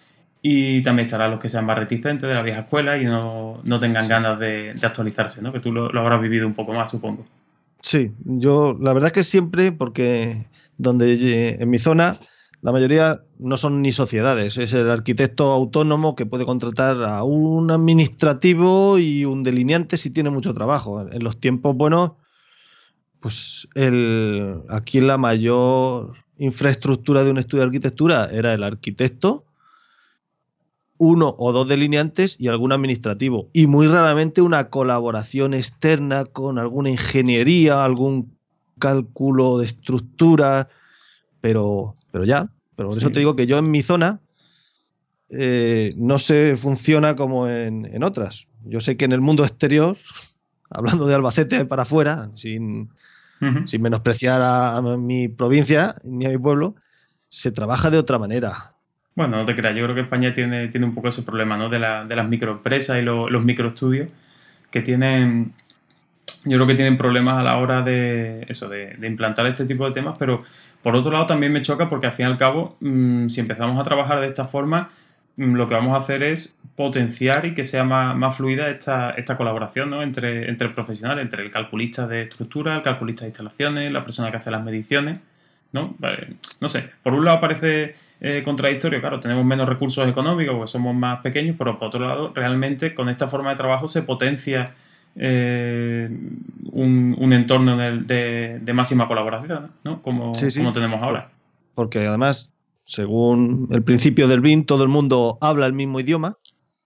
[0.42, 4.09] y también estarán los que sean más reticentes de la vieja escuela y no, tengan
[4.09, 5.53] ganas de, actualizarse, ¿no?
[5.53, 7.26] Que tú lo, lo, habrás vivido un poco más, supongo.
[7.83, 10.46] Sí, yo la verdad es que siempre, porque
[10.79, 12.18] donde en mi zona
[12.62, 17.70] la mayoría no son ni sociedades, es el arquitecto autónomo que puede contratar a un
[17.70, 21.01] administrativo y un delineante si tiene mucho trabajo.
[21.11, 22.12] En los tiempos buenos,
[23.20, 29.44] pues el, aquí la mayor infraestructura de un estudio de arquitectura era el arquitecto,
[30.99, 33.49] uno o dos delineantes y algún administrativo.
[33.55, 38.37] Y muy raramente una colaboración externa con alguna ingeniería, algún
[38.79, 40.68] cálculo de estructura,
[41.40, 42.49] pero, pero ya.
[42.77, 44.20] Pero por eso te digo que yo en mi zona
[45.31, 48.46] eh, no se funciona como en, otras.
[48.64, 49.96] Yo sé que en el mundo exterior,
[50.70, 52.90] hablando de Albacete para afuera, sin,
[53.66, 56.75] sin menospreciar a, mi provincia ni a mi pueblo,
[57.29, 58.75] se trabaja de otra manera.
[59.14, 61.68] Bueno, no te creas, yo creo que España tiene, tiene un poco ese problema, ¿no?
[61.68, 64.12] De, la, de las microempresas y los microestudios
[64.70, 65.53] que tienen,
[66.45, 69.93] yo creo que tienen problemas a la hora de eso, de, implantar este tipo de
[69.93, 70.43] temas, pero
[70.83, 73.81] por otro lado también me choca porque al fin y al cabo, mm, si empezamos
[73.81, 74.88] a trabajar de esta forma,
[75.37, 79.37] mm, lo que vamos a hacer es potenciar y que sea más, fluida esta, esta
[79.37, 80.03] colaboración ¿no?
[80.03, 84.38] entre, entre profesionales, entre el calculista de estructura, el calculista de instalaciones, la persona que
[84.38, 85.21] hace las mediciones.
[85.73, 85.97] ¿no?
[86.61, 90.95] no sé, por un lado parece eh, contradictorio, claro, tenemos menos recursos económicos porque somos
[90.95, 94.75] más pequeños, pero por otro lado, realmente con esta forma de trabajo se potencia
[95.16, 96.09] eh,
[96.73, 100.03] un, entorno de, máxima colaboración, ¿no?
[100.03, 101.31] Como, como tenemos ahora.
[101.75, 102.53] Porque además,
[102.85, 106.38] según el principio del BIM, todo el mundo habla el mismo idioma,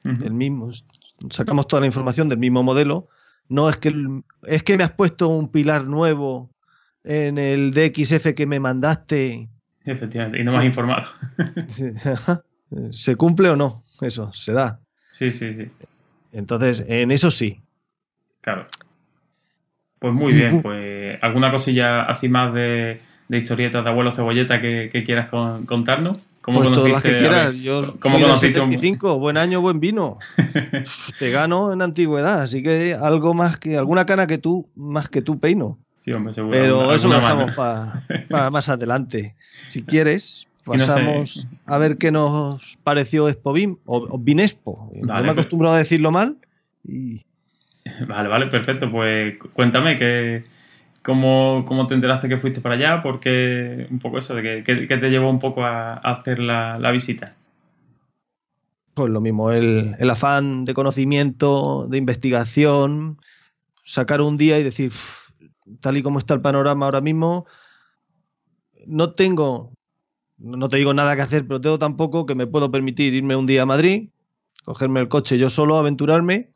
[0.04, 0.70] el mismo,
[1.30, 3.08] sacamos toda la información del mismo modelo.
[3.48, 3.94] No es que
[4.44, 6.50] es que me has puesto un pilar nuevo
[7.04, 9.48] en el DXF que me mandaste.
[9.84, 11.06] Efectivamente, y no me has informado.
[12.90, 13.82] ¿Se cumple o no?
[14.00, 14.80] Eso, se da.
[15.12, 15.68] Sí, sí, sí.
[16.32, 17.63] Entonces, en eso sí.
[18.44, 18.66] Claro.
[19.98, 22.98] Pues muy bien, pues alguna cosilla así más de,
[23.30, 26.18] historietas de abuelo cebolleta que, quieras contarnos.
[26.42, 27.56] ¿Cómo pues todas las que quieras.
[27.56, 30.18] Yo ¿cómo soy 75, buen año, buen vino.
[31.18, 35.22] Te gano en antigüedad, así que algo más que alguna cana que tú, más que
[35.22, 35.78] tú peino.
[36.04, 38.02] Pero eso lo dejamos para
[38.50, 39.34] más adelante.
[39.68, 43.54] Si quieres, pasamos a ver qué nos pareció Expo
[43.86, 44.92] o, Binespo.
[45.00, 45.32] no me he pues.
[45.32, 46.36] acostumbrado a decirlo mal.
[48.08, 48.90] Vale, vale, perfecto.
[48.90, 50.44] Pues cuéntame que,
[51.02, 55.10] cómo, cómo te enteraste que fuiste para allá, porque un poco eso, de que, te
[55.10, 57.36] llevó un poco a, hacer la, visita.
[58.94, 63.18] Pues lo mismo, el, el, afán de conocimiento, de investigación,
[63.82, 64.92] sacar un día y decir,
[65.80, 67.44] tal y como está el panorama ahora mismo,
[68.86, 69.72] no tengo,
[70.38, 73.46] no te digo nada que hacer, pero tengo tampoco que me puedo permitir irme un
[73.46, 74.10] día a Madrid,
[74.64, 76.50] cogerme el coche yo solo, aventurarme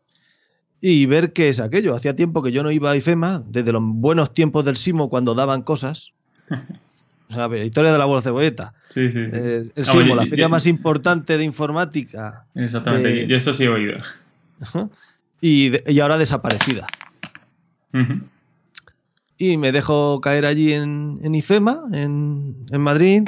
[0.80, 1.94] y ver qué es aquello.
[1.94, 5.34] Hacía tiempo que yo no iba a IFEMA, desde los buenos tiempos del Simo cuando
[5.34, 6.12] daban cosas.
[7.30, 8.72] O sea, historia de la bola cebolleta.
[8.88, 9.18] Sí, sí.
[9.18, 12.46] Eh, el Simo, la feria más importante de informática.
[12.54, 13.98] Exactamente, y eso sí he oído.
[15.42, 16.86] Y, ahora desaparecida
[19.38, 23.22] y me dejo caer allí en, IFEMA, en, Madrid.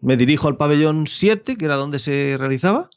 [0.00, 2.90] Me dirijo al pabellón 7, que era donde se realizaba.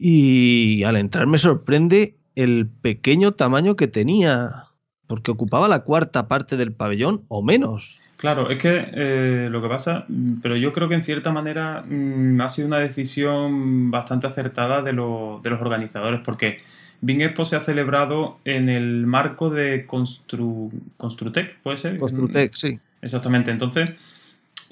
[0.00, 4.66] Y al entrar me sorprende el pequeño tamaño que tenía,
[5.06, 8.00] porque ocupaba la cuarta parte del pabellón o menos.
[8.16, 10.06] Claro, es que eh, lo que pasa,
[10.42, 14.90] pero yo creo que en cierta manera mm, ha sido una decisión bastante acertada de,
[14.90, 16.58] de los organizadores, porque
[17.00, 20.70] Bing Expo se ha celebrado en el marco de Constru...
[20.96, 21.98] Construtec, ¿puede ser?
[21.98, 22.80] Construtec, sí.
[23.02, 23.50] Exactamente.
[23.50, 23.90] Entonces,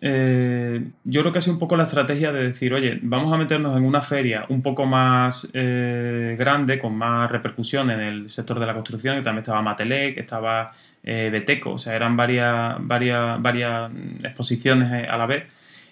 [0.00, 3.38] eh, yo creo que ha sido un poco la estrategia de decir, oye, vamos a
[3.38, 8.60] meternos en una feria un poco más eh, grande, con más repercusión en el sector
[8.60, 13.40] de la construcción, que también estaba Matelec, estaba eh, Beteco, o sea, eran varias, varias,
[13.40, 13.90] varias
[14.22, 15.44] exposiciones a la vez.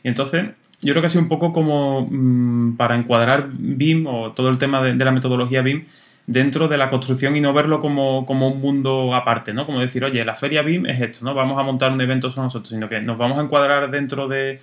[0.03, 0.51] Y entonces,
[0.83, 4.59] yo creo que ha sido un poco como mm, para encuadrar BIM o todo el
[4.59, 5.87] tema de la metodología BIM
[6.27, 9.67] dentro de la construcción y no verlo como, un mundo aparte, ¿no?
[9.67, 11.35] Como decir, oye, la feria BIM es esto, ¿no?
[11.35, 14.61] Vamos a montar un evento sobre nosotros, sino que nos vamos a encuadrar dentro de,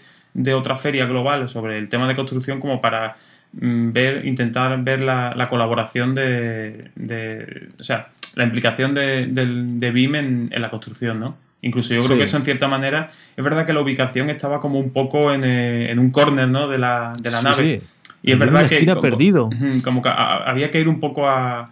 [0.54, 3.15] otra feria global sobre el tema de construcción como para
[3.54, 10.50] mm, ver, intentar ver la, colaboración de, o sea, la implicación de, de BIM en,
[10.62, 11.38] la construcción, ¿no?
[11.63, 14.80] Incluso yo creo que eso en cierta manera, es verdad que la ubicación estaba como
[14.80, 16.67] un poco en, eh, un corner, ¿no?
[16.67, 17.84] De la, de la nave.
[18.23, 18.86] Y es verdad que.
[18.86, 19.49] Como, perdido.
[19.84, 21.69] Como que había que ir un poco a.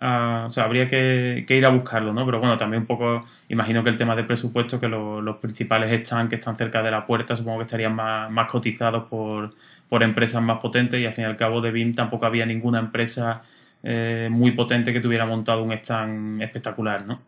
[0.00, 2.24] o sea, habría que, ir a buscarlo, ¿no?
[2.26, 3.24] Pero bueno, también un poco.
[3.48, 7.06] Imagino que el tema de presupuesto, que los principales están que están cerca de la
[7.06, 9.52] puerta, supongo que estarían más, más cotizados por,
[9.88, 12.78] por empresas más potentes y al fin y al cabo de BIM tampoco había ninguna
[12.78, 13.42] empresa
[13.82, 17.20] eh, muy potente que tuviera montado un stand espectacular, ¿no?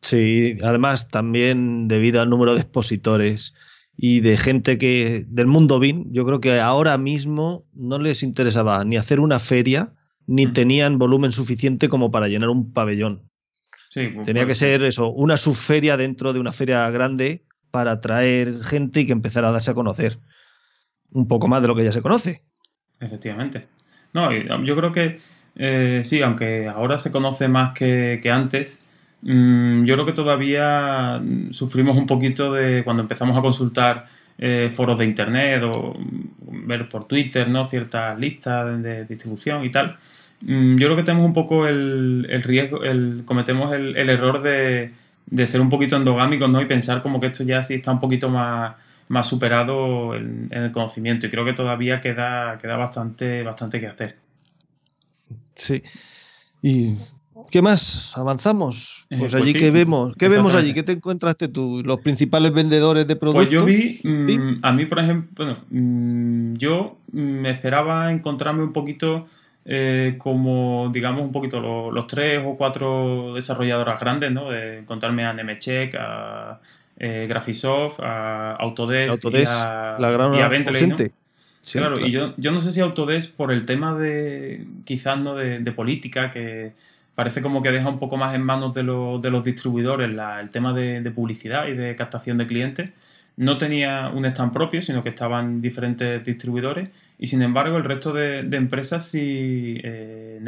[0.00, 3.54] Sí, además también debido al número de expositores
[4.02, 8.82] y de gente que del mundo BIN, yo creo que ahora mismo no les interesaba
[8.84, 9.92] ni hacer una feria,
[10.26, 10.52] ni Mm.
[10.54, 13.28] tenían volumen suficiente como para llenar un pabellón.
[13.90, 18.54] Sí, pues, Tenía que ser eso, una subferia dentro de una feria grande para atraer
[18.62, 20.18] gente y que empezara a darse a conocer.
[21.12, 22.42] Un poco más de lo que ya se conoce.
[23.00, 23.66] Efectivamente.
[24.14, 24.30] No,
[24.64, 25.18] yo creo que
[25.56, 28.78] eh, sí, aunque ahora se conoce más que, que antes,
[29.22, 34.06] mm, yo creo que todavía sufrimos un poquito de cuando empezamos a consultar
[34.38, 37.66] eh, foros de internet o mm, ver por Twitter, ¿no?
[37.66, 39.98] Ciertas listas de distribución y tal.
[40.46, 44.42] Mm, yo creo que tenemos un poco el, el riesgo, el, cometemos el, el error
[44.42, 44.92] de,
[45.26, 46.60] de ser un poquito endogámicos, ¿no?
[46.60, 48.76] Y pensar como que esto ya sí está un poquito más,
[49.08, 51.26] más superado en, en el conocimiento.
[51.26, 54.16] Y creo que todavía queda, queda bastante, bastante que hacer.
[55.54, 55.82] Sí.
[56.62, 56.96] ¿Y
[57.50, 58.16] qué más?
[58.16, 59.06] ¿Avanzamos?
[59.10, 60.14] Eh, Pues pues allí sí, que vemos.
[60.16, 60.72] ¿Qué vemos allí?
[60.72, 61.82] ¿Qué te encontraste tú?
[61.84, 63.46] ¿Los principales vendedores de productos?
[63.46, 64.38] Pues yo vi, mm, Sí.
[64.62, 69.26] a mí por ejemplo, bueno, mm, yo me esperaba encontrarme un poquito
[69.66, 74.50] eh, como, digamos, un poquito lo- los, tres o cuatro desarrolladoras grandes, ¿no?
[74.50, 76.58] De encontrarme a Nemetschek, a
[76.98, 80.94] eh, Graphisoft, a Autodesk, Autodesk, y a, la gran y a Bentley, ¿no?
[80.94, 81.14] ausente.
[81.62, 85.34] Sí, claro, y yo, yo no sé si Autodesk por el tema de, quizás no
[85.36, 86.72] de, de política, que
[87.14, 90.40] parece como que deja un poco más en manos de, los- de los distribuidores la-
[90.40, 92.90] el tema de, de publicidad y de captación de clientes,
[93.36, 98.12] no tenía un stand propio, sino que estaban diferentes distribuidores y sin embargo el resto
[98.12, 100.40] de, de empresas sí, eh,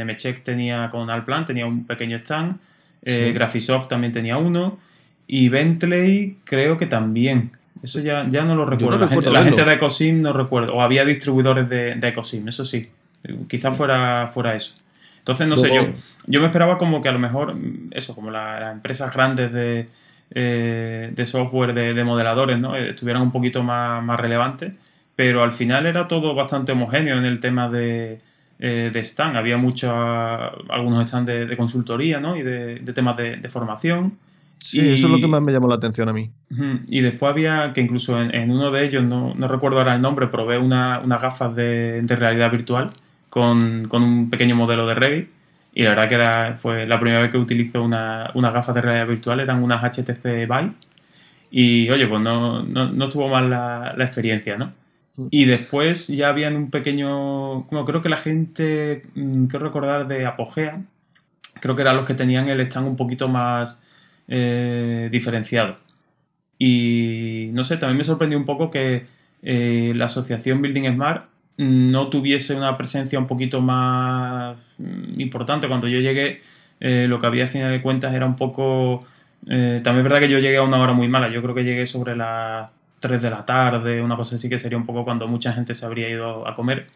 [0.45, 2.57] tenía con Alplan, tenía un pequeño stand,
[3.03, 3.33] eh, Sí.
[3.33, 4.79] Graphisoft también tenía uno
[5.27, 7.51] y Bentley creo que también.
[7.83, 8.99] Eso ya, ya no lo recuerdo.
[8.99, 10.75] la, gente de Ecosim no recuerdo.
[10.75, 12.89] O había distribuidores de, de Ecosim, eso sí.
[13.49, 14.75] Quizás fuera, fuera eso.
[15.23, 15.83] Entonces, no sé, yo,
[16.27, 19.53] yo me esperaba como que a lo mejor, mm, eso, como la- las empresas grandes
[19.53, 19.89] de,
[20.35, 22.75] eh, de software, de, de modeladores, ¿no?
[22.77, 24.73] Eh, estuvieran un poquito más, más relevantes,
[25.15, 28.21] pero al final era todo bastante homogéneo en el tema de,
[28.59, 29.37] eh, de stand.
[29.37, 29.93] Había muchos,
[30.71, 32.37] algunos stands de, de consultoría, ¿no?
[32.37, 34.19] Y de, de temas de, de formación.
[34.59, 36.31] Sí, y- eso es lo que más me llamó la atención a mí.
[36.89, 40.01] Y después había que incluso en, en uno de ellos, no, no recuerdo ahora el
[40.03, 42.89] nombre, probé una- unas gafas de, de realidad virtual
[43.33, 45.31] con, con un pequeño modelo de Revit.
[45.75, 48.83] Y la verdad que era, fue la primera vez que utilizo una- unas gafas de
[48.83, 50.73] realidad virtual, eran unas HTC Vive.
[51.51, 54.73] Y oye, pues no, no, no estuvo mal la, la experiencia, ¿no?
[55.31, 60.27] Y después ya habían un pequeño, bueno, creo que la gente, mm, quiero recordar de
[60.27, 60.83] Apogea,
[61.61, 63.81] creo que eran los que tenían el stand un poquito más
[64.29, 65.79] eh, diferenciado.
[66.59, 69.07] Y no sé, también me sorprendió un poco que
[69.43, 75.69] eh, la asociación Building Smart no tuviese una presencia un poquito más mm, importante.
[75.69, 76.41] Cuando yo llegué,
[76.81, 79.05] eh, lo que había a final de cuentas era un poco...
[79.47, 81.29] eh, también es verdad que yo llegué a una hora muy mala.
[81.29, 84.79] Yo creo que llegué sobre las 3 de la tarde, una cosa así que sería
[84.79, 86.87] un poco cuando mucha gente se habría ido a comer.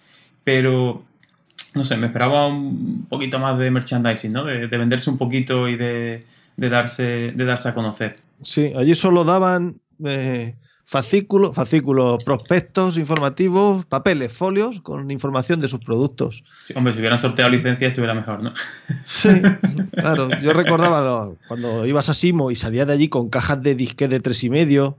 [0.45, 1.05] Pero,
[1.75, 4.45] no sé, me esperaba un poquito más de merchandising, ¿no?
[4.45, 6.25] De, de venderse un poquito y de,
[6.57, 8.17] de darse, de darse a conocer.
[8.43, 10.55] Sí, allí solo daban eh,
[10.87, 16.45] fascículos, fascículos, prospectos informativos, papeles, folios con información de sus productos.
[16.65, 18.53] Sí, hombre, si hubieran sorteado licencias estuviera mejor, ¿no?
[19.05, 19.29] Sí,
[19.93, 20.29] claro.
[20.41, 24.21] Yo recordaba cuando ibas a Simo y salías de allí con cajas de disque de
[24.21, 24.97] tres y medio,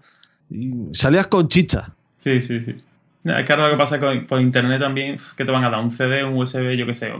[0.49, 1.93] y salías con chicha.
[2.21, 2.75] Sí, sí, sí.
[3.23, 5.79] Es que ahora lo que pasa con, por internet también, que te van a dar
[5.79, 7.13] un CD, un USB, yo qué sé.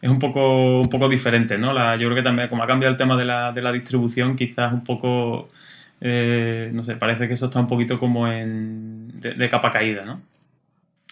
[0.00, 1.74] Es un poco, un poco diferente, ¿no?
[1.74, 4.36] La, yo creo que también, como ha cambiado el tema de la, de la distribución,
[4.36, 5.50] quizás un poco,
[6.00, 10.04] eh, no sé, parece que eso está un poquito como en, de, de capa caída,
[10.04, 10.20] ¿no?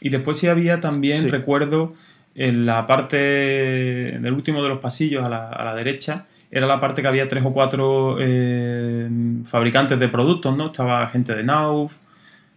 [0.00, 1.28] Y después sí había también, Sí.
[1.28, 1.94] recuerdo,
[2.34, 6.80] en la parte del último de los pasillos, a la, a la derecha, era la
[6.80, 9.08] parte que había tres o cuatro eh,
[9.44, 10.66] fabricantes de productos, ¿no?
[10.66, 11.92] Estaba gente de Nauf,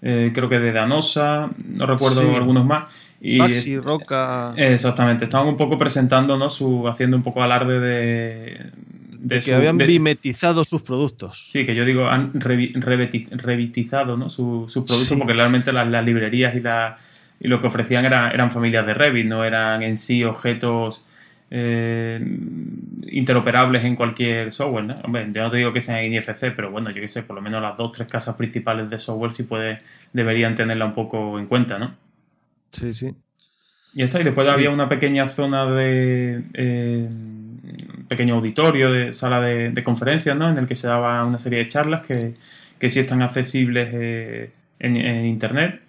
[0.03, 2.35] eh, creo que de Danosa, no recuerdo Sí.
[2.35, 2.93] algunos más.
[3.19, 6.49] Y, Maxi, Roca, Exactamente, estaban un poco presentando, ¿no?
[6.49, 8.65] Su, haciendo un poco alarde de.
[9.21, 11.49] De que su- habían de- mimetizado sus productos.
[11.51, 12.73] Sí, que yo digo, han revi-
[13.31, 14.29] revitizado ¿no?
[14.29, 15.15] Su- sus productos Sí.
[15.15, 16.97] porque realmente las, las librerías y, la-
[17.39, 21.03] y lo que ofrecían era- eran familias de Revit, no eran en sí objetos
[21.53, 22.17] eh,
[23.09, 24.85] interoperables en cualquier software.
[24.85, 24.95] ¿no?
[25.03, 27.35] Hombre, yo no te digo que sean en IFC, pero bueno, yo qué sé, por
[27.35, 29.81] lo menos las dos tres casas principales de software sí puede,
[30.13, 31.95] deberían tenerla un poco en cuenta, ¿no?
[32.71, 33.13] Sí, sí.
[33.93, 37.09] Y está, y después había una pequeña zona de eh,
[38.11, 40.49] pequeño auditorio, de sala de, de conferencias, ¿no?
[40.49, 42.33] En el que se daba una serie de charlas que,
[42.77, 45.79] que sí están accesibles eh, en, en internet.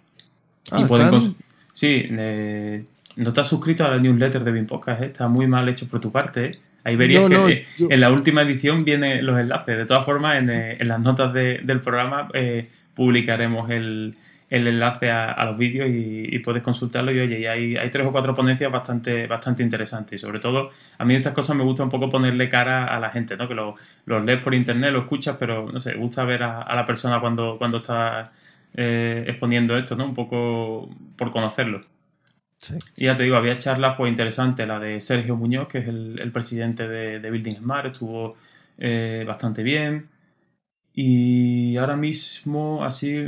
[0.71, 1.35] Ah, y pueden cons-
[1.75, 2.85] Sí, eh,
[3.17, 5.07] no te has suscrito a la newsletter de Bimpodcast, ¿eh?
[5.07, 6.45] está muy mal hecho por tu parte.
[6.47, 6.53] ¿eh?
[6.85, 9.77] Ahí verías No, que no, eh, yo- en la última edición vienen los enlaces.
[9.77, 14.15] De todas formas, en, eh, en las notas de- del programa eh, publicaremos el,
[14.53, 18.13] el enlace a, los vídeos y, puedes consultarlo y oye, y hay, hay, tres o
[18.13, 21.89] cuatro ponencias bastante, bastante interesantes y sobre todo a mí estas cosas me gusta un
[21.89, 23.49] poco ponerle cara a la gente, ¿no?
[23.49, 23.75] Que los
[24.05, 27.57] lo lees por internet, lo escuchas, pero no sé, gusta ver a, la persona cuando,
[27.57, 28.33] cuando está
[28.75, 30.05] eh, exponiendo esto, ¿no?
[30.05, 31.87] Un poco por conocerlo.
[32.97, 36.31] Y ya te digo, había charlas pues interesantes, la de Sergio Muñoz, que es el,
[36.31, 38.37] presidente de, de, Building Smart, estuvo
[38.79, 40.12] eh, bastante bien.
[40.95, 43.25] Y ahora mismo, así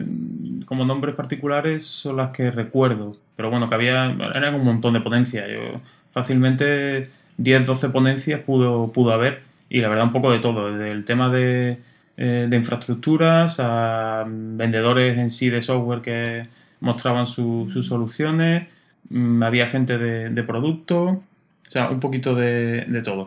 [0.66, 3.16] como nombres particulares, son las que recuerdo.
[3.36, 5.48] Pero bueno, que había, eran un montón de ponencias.
[5.48, 5.80] Yo
[6.12, 7.08] fácilmente
[7.38, 9.42] 10, 12 ponencias pudo, pudo haber.
[9.70, 10.70] Y la verdad, un poco de todo.
[10.70, 11.78] Desde el tema de,
[12.16, 16.48] eh, de infraestructuras a vendedores en sí de software que
[16.80, 18.68] mostraban sus soluciones.
[19.08, 21.22] Mm, había gente de, de producto.
[21.66, 23.24] O sea, un poquito de, de todo.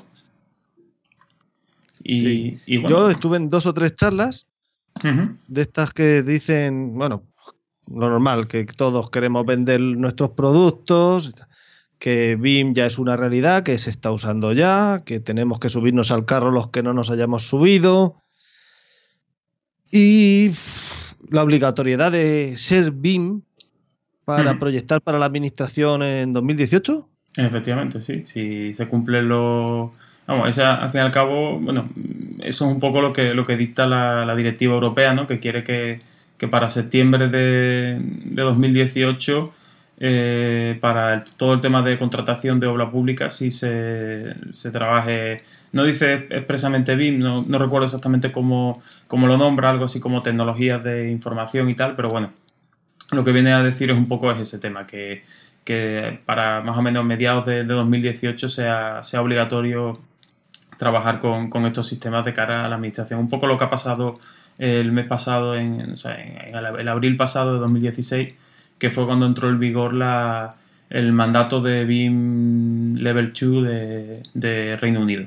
[2.03, 4.45] Y, Yo estuve en dos o tres charlas
[5.47, 7.23] de estas que dicen, bueno,
[7.87, 11.35] lo normal, que todos queremos vender nuestros productos,
[11.99, 16.11] que BIM ya es una realidad, que se está usando ya, que tenemos que subirnos
[16.11, 18.15] al carro los que no nos hayamos subido.
[19.91, 20.51] Y
[21.29, 23.41] la obligatoriedad de ser BIM
[24.25, 27.09] para proyectar para la administración en 2018.
[27.37, 28.23] Efectivamente, sí.
[28.25, 29.91] Si se cumplen los
[30.27, 31.89] Vamos, esa, al fin y al cabo, bueno,
[32.39, 35.25] eso es un poco lo que, lo que dicta la, directiva europea, ¿no?
[35.25, 36.01] Que quiere que,
[36.49, 37.97] para septiembre de,
[38.35, 39.53] 2018,
[39.99, 44.35] eh, para todo el tema de contratación de obra pública, sí se,
[44.73, 50.83] trabaje, no dice expresamente BIM, no, recuerdo exactamente cómo, lo nombra, algo así como tecnologías
[50.83, 52.33] de información y tal, pero bueno,
[53.11, 55.23] lo que viene a decir es un poco es ese tema, que,
[56.25, 59.93] para más o menos mediados de, de 2018 sea, sea obligatorio
[60.77, 63.19] trabajar con, estos sistemas de cara a la administración.
[63.19, 64.19] Un poco lo que ha pasado
[64.57, 68.35] el mes pasado, en, o sea, el abril pasado de 2016,
[68.79, 70.55] que fue cuando entró en vigor la,
[70.89, 73.63] el mandato de BIM Level 2
[74.33, 75.25] de, Reino Unido.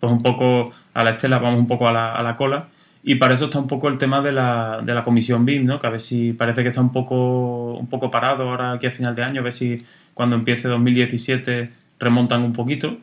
[0.00, 2.68] Pues un poco a la estela, vamos un poco a la, a la cola.
[3.02, 5.78] Y para eso está un poco el tema de la, de la comisión BIM, ¿no?
[5.78, 8.90] Que a ver si parece que está un poco, un poco parado ahora aquí a
[8.90, 9.78] final de año, a ver si
[10.12, 11.70] cuando empiece 2017
[12.00, 12.98] remontan un poquito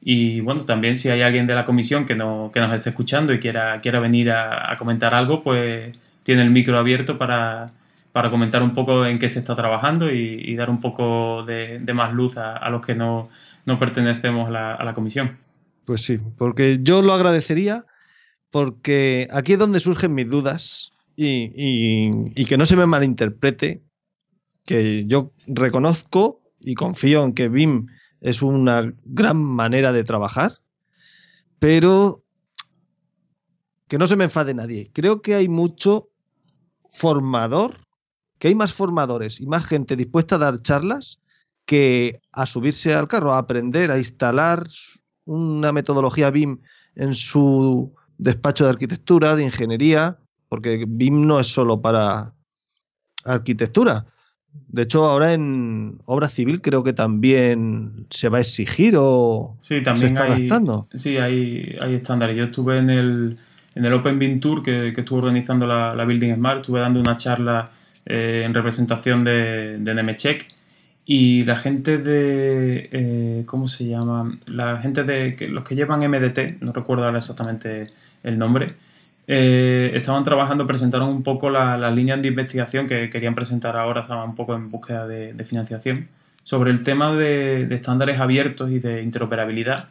[0.00, 3.32] y bueno, también si hay alguien de la comisión que, no, que nos esté escuchando
[3.32, 7.72] y quiera, quiera venir a, comentar algo, pues tiene el micro abierto para,
[8.30, 12.36] comentar un poco en qué se está trabajando y, dar un poco de, más luz
[12.36, 13.28] a, los que no,
[13.78, 15.38] pertenecemos a la comisión.
[15.84, 17.84] Pues sí, porque yo lo agradecería
[18.50, 23.76] porque aquí es donde surgen mis dudas y, y que no se me malinterprete,
[24.64, 27.86] que yo reconozco y confío en que BIM
[28.20, 30.60] es una gran manera de trabajar,
[31.58, 32.24] pero
[33.88, 34.90] que no se me enfade nadie.
[34.92, 36.10] Creo que hay mucho
[36.90, 37.86] formador,
[38.38, 41.20] que hay más formadores y más gente dispuesta a dar charlas
[41.64, 44.66] que a subirse al carro, a aprender, a instalar
[45.24, 46.60] una metodología BIM
[46.94, 52.34] en su despacho de arquitectura, de ingeniería, porque BIM no es solo para
[53.24, 54.06] arquitectura.
[54.68, 59.82] De hecho, ahora en obra civil creo que también se va a exigir o sí,
[59.82, 60.48] también se está hay,
[60.94, 62.36] Sí, hay, hay estándares.
[62.36, 63.36] Yo estuve en el,
[63.74, 67.16] en el Open BIM Tour que, que estuvo organizando la, Building Smart, estuve dando una
[67.16, 67.70] charla
[68.04, 70.56] eh, en representación de, de Nemecheck
[71.08, 74.38] y la gente de eh, ¿cómo se llama?
[74.46, 77.86] La gente de los que llevan MDT, no recuerdo ahora exactamente
[78.24, 78.74] el nombre,
[79.28, 84.02] eh, estaban trabajando, presentaron un poco las la líneas de investigación que querían presentar ahora,
[84.02, 86.08] estaban un poco en búsqueda de, financiación,
[86.44, 89.88] sobre el tema de, estándares abiertos y de interoperabilidad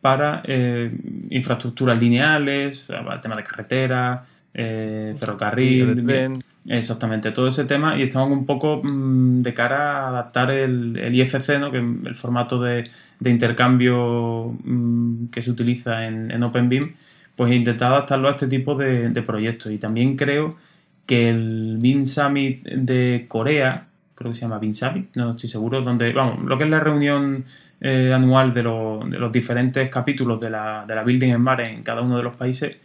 [0.00, 0.92] para eh,
[1.30, 4.24] infraestructuras lineales, el tema de carretera,
[4.54, 10.52] eh, ferrocarril, exactamente, todo ese tema, y estaban un poco mm, de cara a adaptar
[10.52, 11.72] el, IFC, ¿no?
[11.72, 12.88] que el formato de,
[13.24, 16.88] intercambio mm, que se utiliza en, en OpenBIM,
[17.36, 19.70] pues he intentado adaptarlo a este tipo de, proyectos.
[19.70, 20.56] Y también creo
[21.04, 25.82] que el BIM Summit de Corea, creo que se llama BIM Summit, no estoy seguro,
[25.82, 27.44] donde, vamos, lo que es la reunión
[27.80, 32.00] eh, anual de, los diferentes capítulos de la, de la Building en Mar en cada
[32.00, 32.76] uno de los países,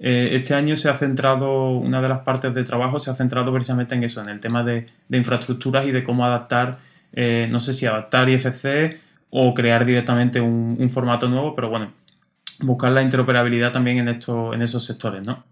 [0.00, 3.52] eh, este año se ha centrado, una de las partes de trabajo se ha centrado
[3.52, 6.78] precisamente en eso, en el tema de, infraestructuras y de cómo adaptar,
[7.12, 8.98] eh, no sé si adaptar IFC
[9.30, 11.92] o crear directamente un formato nuevo, pero bueno,
[12.62, 15.44] buscar la interoperabilidad también en, esto, en esos sectores, ¿no?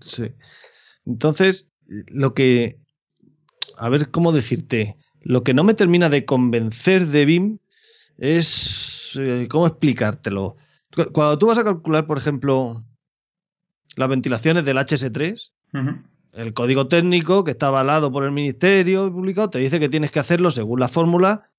[0.00, 0.32] Sí.
[1.06, 1.68] Entonces,
[2.08, 2.78] lo que,
[3.76, 7.58] a ver cómo decirte, lo que no me termina de convencer de BIM
[8.18, 10.56] es, eh, ¿cómo explicártelo?
[11.12, 12.84] Cuando tú vas a calcular, por ejemplo,
[13.96, 15.52] las ventilaciones del HS3,
[16.34, 20.10] el código técnico que está avalado por el ministerio y publicado te dice que tienes
[20.10, 21.50] que hacerlo según la fórmula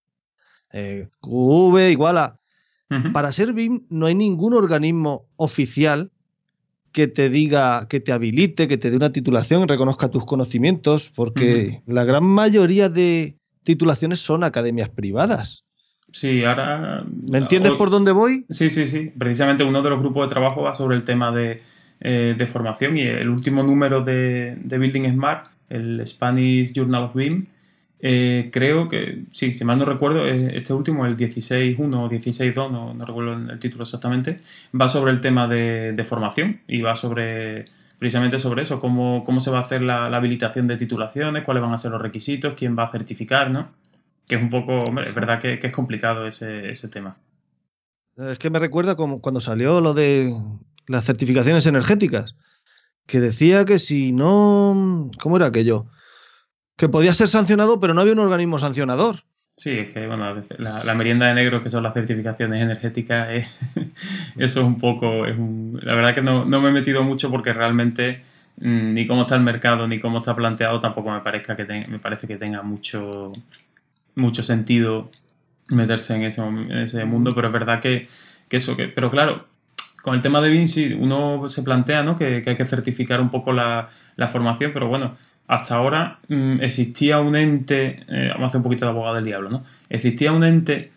[0.71, 2.39] eh, QV igual a...
[3.13, 6.11] Para ser BIM no hay ningún organismo oficial
[6.91, 11.81] que te diga, que te habilite, que te dé una titulación, reconozca tus conocimientos, porque
[11.85, 15.63] la gran mayoría de titulaciones son academias privadas.
[16.11, 17.05] Sí, ahora...
[17.29, 18.45] ¿Me entiendes por dónde voy?
[18.49, 19.11] Sí, sí, sí.
[19.17, 21.59] Precisamente uno de los grupos de trabajo va sobre el tema de,
[22.01, 27.47] eh, formación y el último número de, de, Building Smart, el Spanish Journal of BIM,
[28.03, 32.93] eh, creo que, sí, si mal no recuerdo, este último, el 16.1 o 16.2, no,
[32.95, 34.39] no recuerdo el título exactamente,
[34.79, 37.65] va sobre el tema de, formación y va sobre
[37.99, 41.73] precisamente sobre eso, cómo, cómo se va a hacer la, habilitación de titulaciones, cuáles van
[41.73, 43.71] a ser los requisitos, quién va a certificar, ¿no?
[44.27, 47.13] Que es un poco, hombre, es verdad que, es complicado ese, ese tema.
[48.17, 50.35] Es que me recuerda como cuando salió lo de
[50.87, 52.35] las certificaciones energéticas,
[53.05, 55.85] que decía que si no, ¿cómo era aquello?
[56.75, 59.17] Que podía ser sancionado, pero no había un organismo sancionador.
[59.61, 63.29] Sí, es que bueno, la, merienda de negro, que son las certificaciones energéticas,
[64.37, 65.27] eso es un poco.
[65.27, 65.37] Es
[65.83, 68.23] la verdad que no, me he metido mucho porque realmente
[68.57, 71.99] mm, ni cómo está el mercado ni cómo está planteado tampoco me, parezca que me
[71.99, 73.33] parece que tenga mucho,
[74.15, 75.11] mucho sentido
[75.69, 76.41] meterse en ese,
[76.83, 78.07] ese mundo, pero es verdad que,
[78.49, 78.75] eso.
[78.75, 79.45] que Pero claro,
[80.01, 82.15] con el tema de Vinci uno se plantea ¿no?
[82.15, 85.17] que, hay que certificar un poco la, la formación, pero bueno
[85.47, 89.25] hasta ahora mm, existía un ente, eh, vamos a hacer un poquito de abogado del
[89.25, 89.63] diablo, ¿no?
[89.89, 90.91] Existía un ente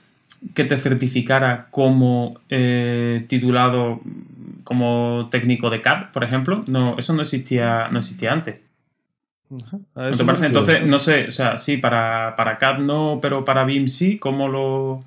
[0.55, 4.01] que te certificara como eh, titulado
[4.62, 6.64] como técnico de CAD, por ejemplo.
[6.66, 8.57] No, eso no existía, no existía antes.
[9.51, 9.59] ¿No
[10.16, 10.47] te parece?
[10.47, 14.49] Entonces, no sé, o sea, sí, para, para CAD no, pero para BIM sí, ¿cómo
[14.49, 15.05] lo,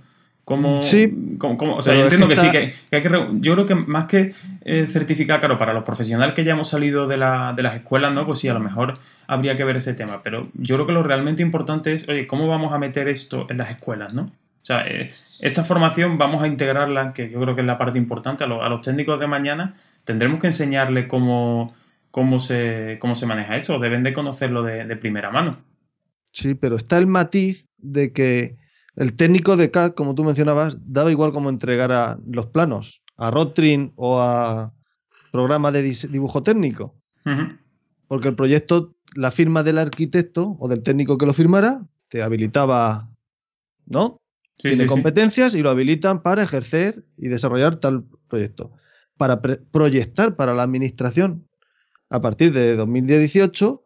[0.47, 1.13] como, sí.
[1.41, 3.09] o sea, yo entiendo que, sí, que, hay que.
[3.41, 4.31] Yo creo que más que
[4.61, 8.13] eh, certificar, claro, para los profesionales que ya hemos salido de, la, de las escuelas,
[8.13, 8.25] ¿no?
[8.25, 10.21] Pues sí, a lo mejor habría que ver ese tema.
[10.23, 13.57] Pero yo creo que lo realmente importante es, oye, ¿cómo vamos a meter esto en
[13.57, 14.21] las escuelas, ¿no?
[14.21, 17.97] O sea, eh, esta formación vamos a integrarla, que yo creo que es la parte
[17.97, 19.75] importante, a, los técnicos de mañana
[20.05, 21.75] tendremos que enseñarles cómo,
[22.09, 25.57] cómo, se, cómo se maneja esto, deben de conocerlo de primera mano.
[26.31, 28.55] Sí, pero está el matiz de que
[28.97, 33.93] el técnico de CAD, como tú mencionabas, daba igual como entregara los planos a Rotring
[33.95, 34.73] o a
[35.31, 36.95] programa de dibujo técnico.
[38.07, 43.11] Porque el proyecto, la firma del arquitecto o del técnico que lo firmara, te habilitaba,
[43.85, 44.19] ¿no?
[44.55, 48.71] Tiene competencias y lo habilitan para ejercer y desarrollar tal proyecto.
[49.15, 51.47] Para proyectar para la administración
[52.09, 53.83] a partir de 2018,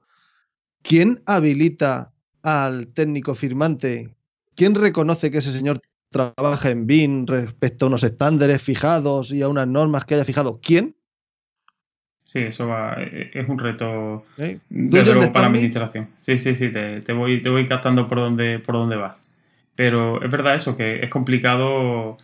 [0.83, 4.15] ¿quién habilita al técnico firmante
[4.61, 5.81] ¿quién reconoce que ese señor
[6.11, 10.59] trabaja en BIM respecto a unos estándares fijados y a unas normas que haya fijado?
[10.61, 10.95] ¿Quién?
[12.25, 14.59] Sí, eso va, e, es un reto ¿Eh?
[15.33, 16.09] para la administración.
[16.21, 19.19] Sí, sí, sí, te, voy, te voy captando por dónde, por dónde vas.
[19.75, 22.17] Pero es verdad eso, que es complicado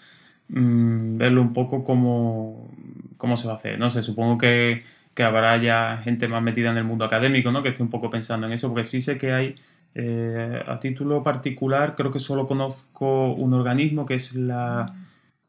[0.50, 2.70] mm, verlo un poco como
[3.18, 3.80] cómo se va a hacer.
[3.80, 4.84] No sé, supongo que,
[5.16, 7.64] que habrá ya gente más metida en el mundo académico, ¿no?
[7.64, 9.56] Que esté un poco pensando en eso, porque sí sé que hay
[10.00, 14.94] eh, a título particular, creo que solo conozco un organismo que es la,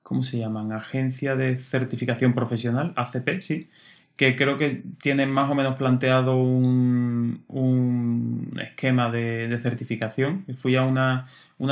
[0.03, 0.73] ¿cómo se llaman?
[0.73, 3.69] Agencia de Certificación Profesional, ACP, sí,
[4.17, 7.45] que creo que tienen más o menos planteado un,
[8.59, 10.47] esquema de, certificación.
[10.57, 11.27] Fui a una,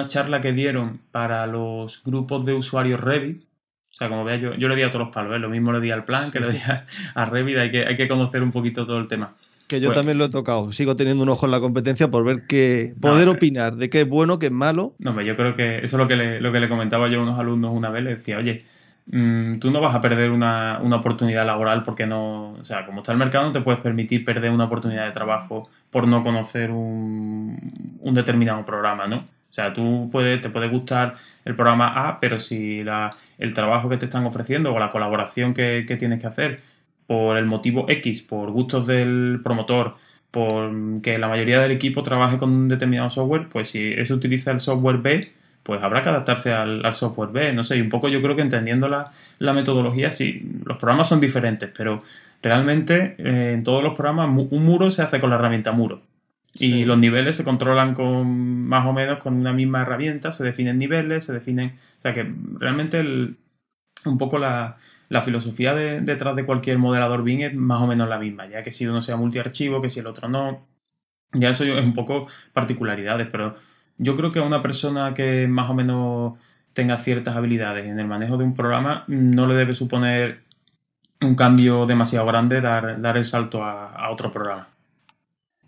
[0.09, 3.43] charla que dieron para los grupos de usuarios Revit.
[3.91, 5.39] O sea, como veas, yo, yo le di a todos los palos, ¿eh?
[5.39, 7.97] lo mismo le di al plan que le di a, a Revit, hay que, hay
[7.97, 9.35] que conocer un poquito todo el tema.
[9.67, 10.73] Que yo también lo he tocado.
[10.73, 12.95] Sigo teniendo un ojo en la competencia por ver qué.
[13.01, 14.95] poder opinar de qué es bueno, qué es malo.
[14.99, 17.23] No, yo creo que eso es lo que le, lo que le comentaba yo a
[17.25, 18.05] unos alumnos una vez.
[18.05, 18.63] Le decía, oye,
[19.07, 22.53] mm, tú no vas a perder una, oportunidad laboral porque no.
[22.53, 25.69] O sea, como está el mercado, no te puedes permitir perder una oportunidad de trabajo
[25.91, 27.59] por no conocer un,
[28.15, 29.19] determinado programa, ¿no?
[29.19, 31.15] O sea, tú puedes, te puede gustar
[31.45, 35.55] el programa A, pero si la, el trabajo que te están ofreciendo o la colaboración
[35.55, 36.61] que, que tienes que hacer
[37.07, 39.97] por el motivo X, por gustos del promotor,
[40.31, 44.51] por que la mayoría del equipo trabaje con un determinado software, pues si se utiliza
[44.51, 45.33] el software B,
[45.63, 47.53] pues habrá que adaptarse al, software B.
[47.53, 49.13] No sé, y un poco yo creo que entendiendo la,
[49.53, 52.03] metodología, sí, los programas son diferentes, pero
[52.43, 56.03] realmente eh, en todos los programas un muro se hace con la herramienta muro.
[56.59, 60.79] Y los niveles se controlan con más o menos con una misma herramienta, se definen
[60.79, 61.75] niveles, se definen.
[61.99, 64.77] O sea que realmente un poco la,
[65.09, 68.73] la filosofía detrás de cualquier modelador BIM es más o menos la misma, ya que
[68.73, 70.67] si uno sea multiarchivo, que si el otro no.
[71.33, 73.55] Ya eso es un poco particularidades, pero
[73.99, 76.39] yo creo que a una persona que más o menos
[76.73, 80.41] tenga ciertas habilidades en el manejo de un programa no le debe suponer
[81.23, 84.69] un cambio demasiado grande dar, dar el salto a, otro programa.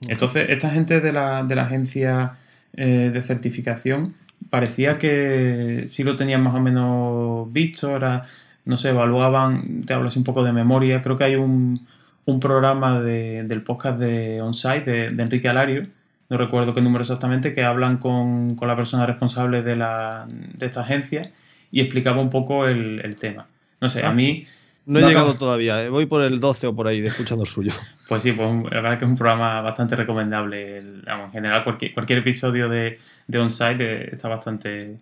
[0.06, 2.34] Entonces, esta gente de la, de la agencia
[2.74, 4.14] eh, de certificación
[4.50, 8.24] parecía que sí lo tenían más o menos visto, ahora,
[8.68, 11.80] no sé, evaluaban, te hablas un poco de memoria, creo que hay un,
[12.24, 15.86] un programa de, del podcast de Onsite de, de, Enrique Alario,
[16.28, 20.66] no recuerdo qué número exactamente, que hablan con, con la persona responsable de, la, de
[20.66, 21.32] esta agencia
[21.70, 23.48] y explicaba un poco el, el tema.
[23.80, 24.14] No sé, a ah.
[24.14, 24.46] mí
[24.88, 25.90] no he llegado todavía, eh.
[25.90, 27.72] voy por el 12 o por ahí, de escuchando el suyo.
[28.08, 30.78] Pues sí, pues la verdad es que es un programa bastante recomendable.
[30.78, 32.96] en general, cualquier, cualquier episodio de,
[33.26, 34.96] de On-Site eh, está bastante,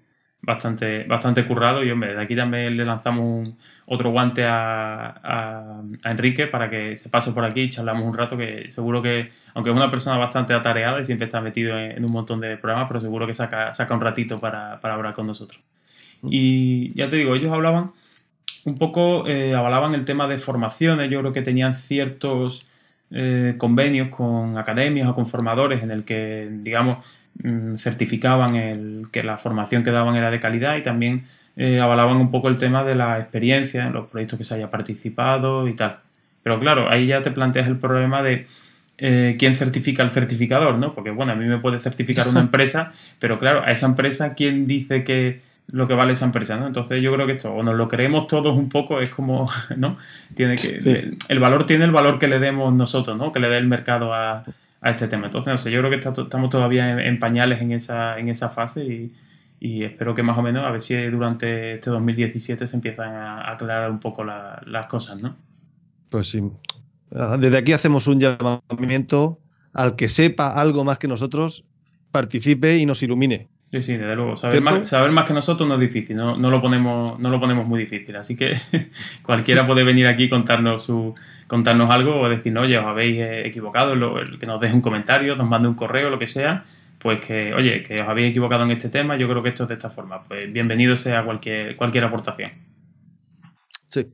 [0.47, 1.85] bastante, bastante currado.
[1.85, 3.51] Y hombre, de aquí también le lanzamos
[3.87, 8.39] otro guante a, a, Enrique para que se pase por aquí y charlamos un rato.
[8.39, 12.13] Que seguro que, aunque es una persona bastante atareada y siempre está metido en, un
[12.13, 15.61] montón de programas, pero seguro que saca, saca un ratito para, para hablar con nosotros.
[16.23, 16.29] Mm.
[16.31, 17.93] Y ya te digo, ellos hablaban
[18.65, 21.11] un poco eh, avalaban el tema de formaciones.
[21.11, 22.67] Yo creo que tenían ciertos
[23.11, 26.97] eh, convenios con academias o con formadores en el que, digamos,
[27.77, 31.25] certificaban el, que la formación que daban era de calidad y también
[31.57, 34.71] eh, avalaban un poco el tema de la experiencia en los proyectos que se haya
[34.71, 35.99] participado y tal.
[36.43, 38.47] Pero claro, ahí ya te planteas el problema de
[38.97, 40.95] quién certifica el certificador, ¿no?
[40.95, 44.67] Porque, bueno, a mí me puede certificar una empresa, pero claro, a esa empresa, ¿quién
[44.67, 46.67] dice que lo que vale esa empresa, ¿no?
[46.67, 49.99] Entonces yo creo que esto, o nos lo creemos todos un poco, es como, ¿no?
[50.35, 53.33] Tiene que, el, valor tiene el valor que le demos nosotros, ¿no?
[53.33, 54.45] Que le dé el mercado a,
[54.83, 55.27] este tema.
[55.27, 58.85] Entonces, no sé, yo creo que estamos todavía en, pañales en esa, en esa fase
[58.85, 59.13] y,
[59.83, 63.91] espero que más o menos, a ver si durante este 2017 se empiezan a aclarar
[63.91, 65.37] un poco las cosas, ¿no?
[66.09, 66.41] Pues sí.
[67.11, 69.41] Desde aquí hacemos un llamamiento
[69.73, 71.65] al que sepa algo más que nosotros,
[72.13, 73.49] participe y nos ilumine.
[73.71, 74.37] Sí, sí, desde luego.
[74.37, 77.41] Saber más, saber más, que nosotros no es difícil, no, no, lo ponemos, no lo
[77.41, 78.15] ponemos muy difícil.
[78.15, 78.57] Así que
[79.23, 81.15] cualquiera puede venir aquí contarnos su,
[81.49, 83.95] contarnos algo o decir, oye, os habéis eh, equivocado,
[84.39, 86.65] que nos deje un comentario, nos mande un correo, lo que sea,
[86.99, 89.69] pues que, oye, que os habéis equivocado en este tema, yo creo que esto es
[89.69, 90.25] de esta forma.
[90.25, 92.53] Pues bienvenido sea cualquier, cualquier aportación.
[93.87, 94.07] Sí.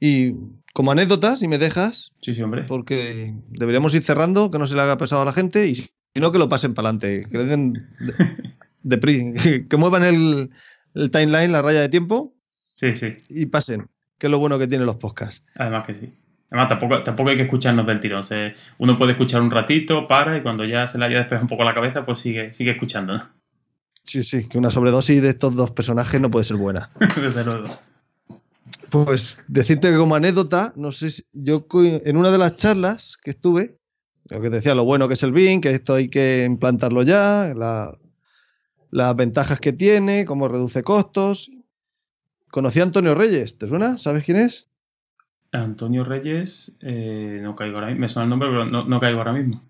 [0.00, 0.32] Y
[0.72, 2.12] como anécdota, si me dejas.
[2.20, 2.64] Sí, sí, hombre.
[2.64, 5.86] Porque deberíamos ir cerrando, que no se le haga pesado a la gente y
[6.16, 7.74] sino que lo pasen para adelante, que den
[8.82, 10.50] de, que, muevan el,
[11.10, 12.32] timeline, la raya de tiempo.
[12.74, 13.16] Sí, sí.
[13.28, 15.44] Y pasen, que es lo bueno que tienen los podcasts.
[15.56, 16.10] Además que sí.
[16.50, 18.22] Además, tampoco, tampoco hay que escucharnos del tirón.
[18.78, 21.64] uno puede escuchar un ratito, para y cuando ya se le haya despejado un poco
[21.64, 23.22] la cabeza, pues sigue, sigue escuchando.
[24.02, 26.92] Sí, sí, que una sobredosis de estos dos personajes no puede ser buena.
[26.98, 27.78] Desde luego.
[28.88, 33.32] Pues decirte que como anécdota, no sé si yo en una de las charlas que
[33.32, 33.75] estuve,
[34.28, 37.02] lo que te decía, lo bueno que es el BIM, que esto hay que implantarlo
[37.02, 37.52] ya,
[38.90, 41.50] las ventajas que tiene, cómo reduce costos.
[42.50, 43.98] Conocí a Antonio Reyes, ¿te suena?
[43.98, 44.70] ¿Sabes quién es?
[45.52, 49.32] Antonio Reyes, eh, no caigo ahora mismo, me suena el nombre, pero no, caigo ahora
[49.32, 49.62] mismo.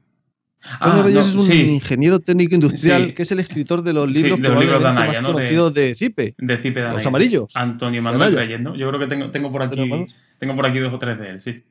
[0.81, 4.41] Antonio ah, Reyes es un ingeniero técnico industrial que es el escritor de los libros,
[4.41, 6.35] de los más conocidos de, CIPE.
[6.39, 7.55] De CIPE Los amarillos.
[7.55, 8.75] Antonio Manuel Reyes, ¿no?
[8.75, 10.07] Yo creo que tengo, tengo, por aquí,
[10.39, 11.63] tengo por aquí dos o tres de él, sí.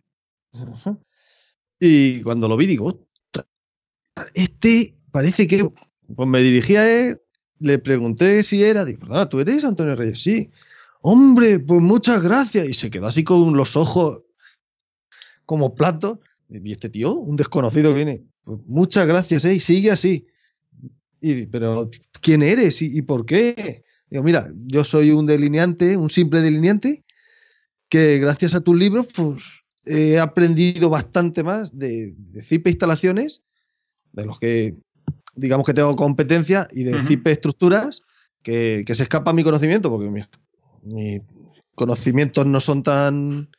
[1.79, 3.07] Y cuando lo vi, digo,
[4.33, 5.69] este parece que.
[6.15, 7.21] Pues me dirigí a él,
[7.59, 8.85] le pregunté si era.
[8.85, 10.21] Digo, ¿tú eres Antonio Reyes?
[10.21, 10.51] Sí.
[11.01, 12.67] Hombre, pues muchas gracias.
[12.67, 14.21] Y se quedó así con los ojos
[15.45, 16.19] como platos.
[16.49, 18.23] Y este tío, un desconocido viene.
[18.43, 19.55] Pues muchas gracias, ¿eh?
[19.55, 20.27] Y sigue así.
[21.21, 21.89] Y, pero,
[22.21, 23.83] ¿quién eres y, y por qué?
[24.09, 27.03] Digo, mira, yo soy un delineante, un simple delineante,
[27.89, 29.43] que gracias a tus libros, pues
[29.85, 33.43] he aprendido bastante más de, de CIPE instalaciones,
[34.13, 34.77] de los que
[35.35, 38.01] digamos que tengo competencia, y de CIPE estructuras,
[38.41, 41.21] que, se escapa mi conocimiento, porque mis,
[41.75, 43.49] conocimientos no son tan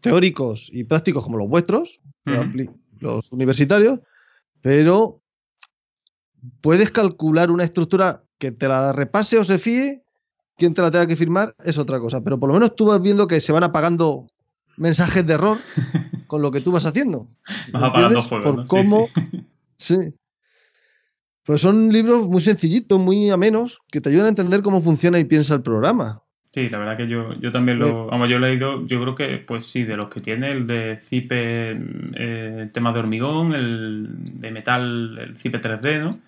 [0.00, 2.00] teóricos y prácticos como los vuestros,
[2.98, 4.00] los universitarios,
[4.60, 5.22] pero
[6.60, 10.04] puedes calcular una estructura que te la repase o se fíe,
[10.56, 13.00] quien te la tenga que firmar es otra cosa, pero por lo menos tú vas
[13.00, 14.26] viendo que se van apagando
[14.76, 15.58] mensajes de error
[16.26, 17.28] con lo que tú vas haciendo.
[17.72, 19.08] Vas Por cómo.
[19.78, 20.14] Sí.
[21.44, 25.24] Pues son libros muy sencillitos, muy amenos, que te ayudan a entender cómo funciona y
[25.24, 26.22] piensa el programa.
[26.50, 27.86] Sí, la verdad que yo, yo también lo.
[27.86, 28.04] Eh.
[28.10, 30.98] Vamos, yo he leído, yo creo que, pues sí, de los que tiene, el de
[31.02, 31.78] Cipe,
[32.14, 34.08] eh, tema de hormigón, el
[34.40, 36.18] de metal, el Cipe 3D, ¿no?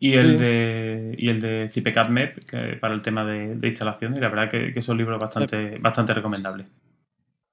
[0.00, 2.08] Y el de y el de CipeCAD
[2.48, 4.16] que, para el tema de, instalación.
[4.16, 6.66] Y la verdad que, que son libros bastante, bastante recomendables.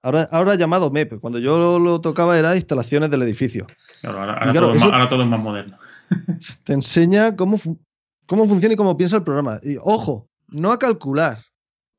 [0.03, 1.19] Ahora, ahora llamado MEP.
[1.19, 3.65] Cuando yo lo tocaba era instalaciones del edificio.
[4.03, 5.77] ahora, todo, es más moderno.
[6.65, 7.57] Te enseña cómo,
[8.27, 9.59] cómo funciona y cómo piensa el programa.
[9.63, 11.39] Y ojo, no a calcular.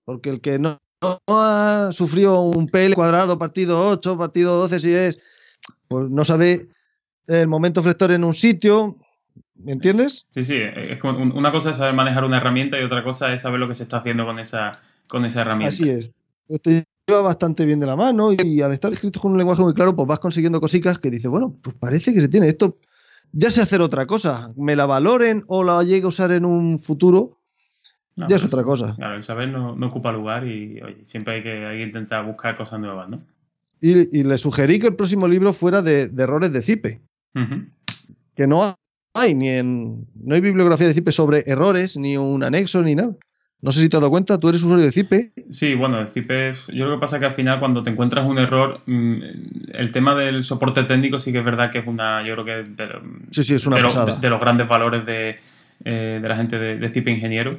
[0.05, 0.79] Porque el que no,
[1.27, 5.19] ha sufrido un PL cuadrado partido 8, partido 12, si es,
[5.89, 6.69] pues no sabe
[7.27, 8.99] el momento flector en un sitio.
[9.55, 10.27] ¿Me entiendes?
[10.29, 10.59] Sí, sí.
[10.59, 13.67] Es como una cosa es saber manejar una herramienta y otra cosa es saber lo
[13.67, 14.79] que se está haciendo con esa,
[15.09, 15.75] con esa herramienta.
[15.75, 16.11] Así es.
[17.07, 19.95] Lleva bastante bien de la mano y, al estar escrito con un lenguaje muy claro,
[19.95, 22.79] pues vas consiguiendo cositas que dices, bueno, pues parece que se tiene esto.
[23.33, 24.51] Ya sé hacer otra cosa.
[24.57, 27.39] Me la valoren o la llegue a usar en un futuro.
[28.17, 28.95] ya es otra cosa.
[28.97, 32.81] Claro, el saber no, ocupa lugar y siempre hay que, hay que intentar buscar cosas
[32.81, 33.19] nuevas, ¿no?
[33.81, 37.03] Y, le sugerí que el próximo libro fuera de, errores de CIPE.
[38.35, 38.77] Que no
[39.13, 40.07] hay ni en.
[40.15, 43.15] No hay bibliografía de CIPE sobre errores, ni un anexo, ni nada.
[43.65, 45.33] No sé si te has dado cuenta, tú eres usuario de CIPE.
[45.51, 48.29] Sí, bueno, el CIPE, yo lo que pasa es que al final cuando te encuentras
[48.29, 49.23] un error, mm,
[49.73, 52.71] el tema del soporte técnico sí que es verdad que es una, yo creo que
[52.71, 52.89] de,
[53.31, 53.83] sí, sí, es una de,
[54.29, 55.37] los grandes valores de,
[55.83, 57.53] eh, la gente de, CIPE Ingeniero.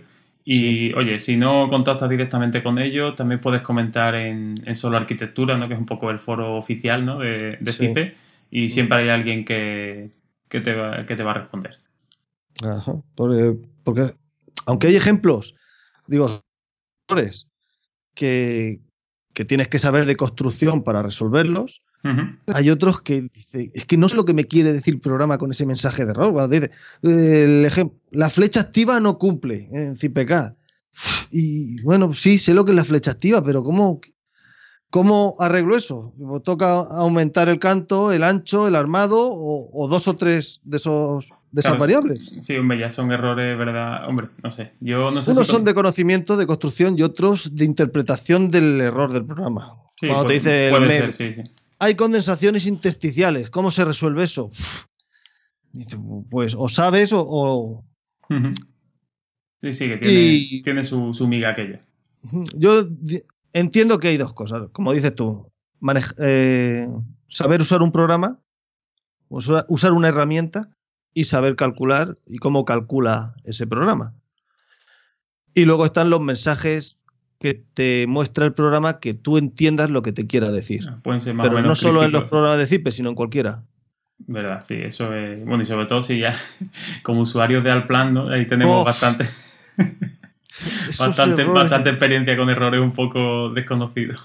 [0.43, 5.67] Y oye, si no contactas directamente con ellos, también puedes comentar en, Solo Arquitectura, ¿no?
[5.67, 7.17] que es un poco el foro oficial ¿no?
[7.17, 8.13] de, CIPE,
[8.51, 10.11] y siempre hay alguien que,
[10.49, 11.79] te, va, que te va a responder.
[12.63, 14.13] Ajá, porque, porque
[14.67, 15.55] aunque hay ejemplos
[16.07, 16.43] digo,
[18.13, 18.81] que,
[19.33, 21.83] que tienes que saber de construcción para resolverlos.
[22.53, 25.39] Hay otros que dicen, es que no sé lo que me quiere decir el programa
[25.39, 26.47] con ese mensaje de error.
[26.47, 26.69] Dice,
[27.01, 30.55] el ejemplo, la flecha activa no cumple en CPK.
[31.31, 34.01] Y bueno, sí, sé lo que es la flecha activa, pero ¿cómo,
[34.91, 36.13] cómo arreglo eso?
[36.43, 41.61] ¿Toca aumentar el canto, el ancho, el armado o dos o tres de esos de
[41.61, 42.33] esas variables.
[42.41, 44.09] Sí, hombre, ya son errores, ¿verdad?
[44.09, 44.73] Hombre, no sé.
[44.81, 49.13] Yo no sé Unos son de conocimiento, de construcción y otros de interpretación del error
[49.13, 49.77] del programa.
[49.97, 51.43] Sí, Cuando te dice puede ser, sí, sí.
[51.79, 53.49] Hay condensaciones intersticiales.
[53.49, 54.51] ¿Cómo se resuelve eso?
[56.29, 57.85] pues o sabes o.
[59.61, 61.79] Sí, sí, que tiene, su, miga aquella.
[62.53, 62.85] Yo
[63.53, 64.63] entiendo que hay dos cosas.
[64.73, 65.49] Como dices tú,
[66.19, 66.87] eh,
[67.29, 68.41] saber usar un programa,
[69.29, 70.75] usar una herramienta
[71.15, 74.13] y saber calcular y cómo calcula ese programa.
[75.55, 76.99] Y luego están los mensajes
[77.39, 80.85] que te muestra el programa que tú entiendas lo que te quiera decir.
[80.87, 83.63] Ah, pueden ser más Pero no solo en los programas de CIPE, sino en cualquiera.
[84.17, 85.43] Verdad, sí, eso es.
[85.45, 86.37] Bueno, y sobre todo si ya
[87.03, 88.29] como usuarios de Alplan, ¿no?
[88.29, 89.25] Ahí tenemos bastante.
[90.99, 94.19] bastante, bastante experiencia con errores un poco desconocidos.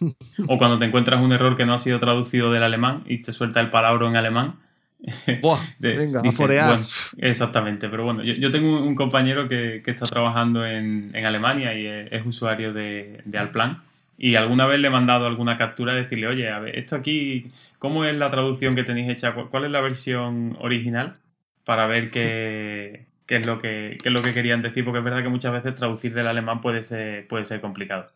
[0.48, 3.32] o cuando te encuentras un error que no ha sido traducido del alemán y te
[3.32, 4.63] suelta el palabra en alemán
[5.78, 6.80] venga, a forear.
[7.18, 12.72] exactamente, pero bueno, yo, tengo un, compañero que, está trabajando en, Alemania y es, usuario
[12.72, 13.82] de, Alplan.
[14.16, 17.50] Y alguna vez le he mandado alguna captura a decirle, oye, a ver, esto aquí,
[17.80, 19.34] ¿cómo es la traducción que tenéis hecha?
[19.34, 21.16] ¿Cuál es la versión original?
[21.64, 25.28] Para ver qué, es, lo que, es lo que querían decir, porque es verdad que
[25.28, 28.06] muchas veces traducir del alemán puede ser, puede ser complicado.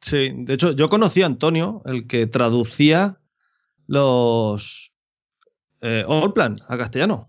[0.00, 3.18] Sí, de hecho, yo conocí a Antonio, el que traducía
[3.86, 4.92] los,
[5.86, 7.28] eh, Allplan a castellano.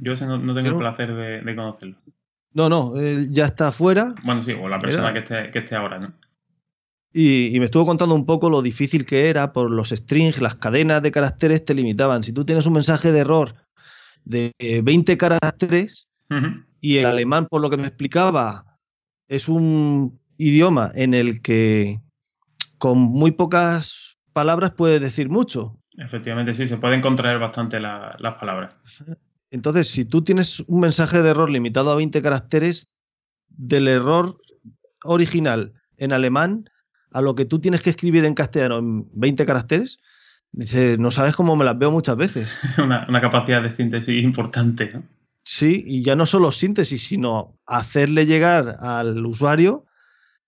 [0.00, 1.96] Yo no, tengo el placer de, conocerlo.
[2.52, 2.94] No, no,
[3.30, 4.14] ya está afuera.
[4.22, 6.14] Bueno, sí, o la persona que, esté, ahora, ¿no?
[7.12, 11.02] Y, me estuvo contando un poco lo difícil que era por los strings, las cadenas
[11.02, 12.22] de caracteres te limitaban.
[12.22, 13.54] Si tú tienes un mensaje de error
[14.24, 14.52] de
[14.84, 16.08] 20 caracteres
[16.80, 18.78] y el alemán, por lo que me explicaba,
[19.28, 22.00] es un idioma en el que
[22.78, 25.76] con muy pocas palabras puedes decir mucho.
[25.98, 28.74] Efectivamente, sí, se pueden contraer bastante las palabras.
[29.50, 32.96] Entonces, si tú tienes un mensaje de error limitado a 20 caracteres,
[33.56, 34.38] del error
[35.04, 36.68] original en alemán
[37.12, 39.98] a lo que tú tienes que escribir en castellano en 20 caracteres,
[40.52, 42.52] dices, no sabes cómo me las veo muchas veces.
[42.78, 45.02] una, capacidad de síntesis importante, ¿no?
[45.42, 49.86] Sí, y ya no solo síntesis, sino hacerle llegar al usuario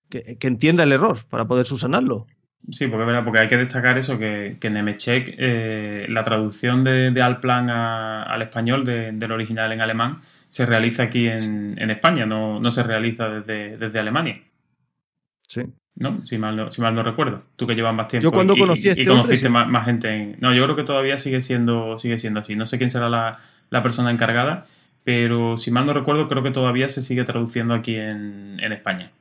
[0.09, 2.27] que, que entienda el error para poder subsanarlo.
[2.71, 7.11] Sí, porque, verdad, porque hay que destacar eso, que, que Nemetschek, eh, la traducción de,
[7.11, 12.83] de Alplan al español del original en alemán, se realiza aquí en, España, no, se
[12.83, 14.41] realiza desde, Alemania.
[15.47, 15.61] Sí.
[15.95, 16.23] ¿No?
[16.23, 17.43] Si mal no, si mal no recuerdo.
[17.55, 18.23] Tú que llevas más tiempo.
[18.23, 20.37] Yo cuando conocí y, este conociste más, gente en...
[20.39, 22.55] No, yo creo que todavía sigue siendo, sigue siendo así.
[22.55, 23.37] No sé quién será la,
[23.69, 24.65] la persona encargada,
[25.03, 29.11] pero si mal no recuerdo, creo que todavía se sigue traduciendo aquí en, en España.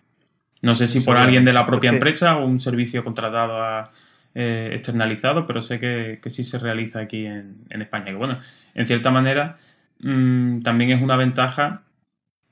[0.63, 3.91] No sé si por alguien de la propia empresa o un servicio contratado a,
[4.35, 8.07] eh, externalizado, pero sé que, sí se realiza aquí en, España.
[8.07, 8.39] Que bueno,
[8.75, 9.57] en cierta manera
[10.01, 11.83] mm, también es una ventaja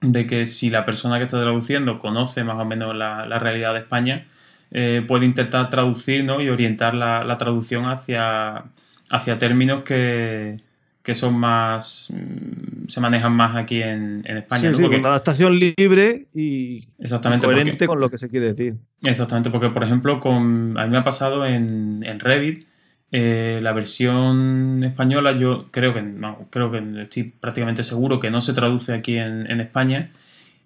[0.00, 3.80] de que si la persona que está traduciendo conoce más o menos la, realidad de
[3.80, 4.26] España,
[4.70, 8.64] eh, puede intentar traducir y orientar la, traducción hacia,
[9.10, 10.58] hacia términos que,
[11.06, 14.72] que son más mm, se manejan más aquí en, España.
[14.72, 18.74] Sí, con adaptación libre y exactamente coherente con lo que se quiere decir.
[19.02, 22.66] Exactamente, porque por ejemplo, con, a mí me ha pasado en, Revit
[23.12, 26.02] Eh, la versión española yo creo que,
[26.50, 30.10] creo que estoy prácticamente seguro que no se traduce aquí en, España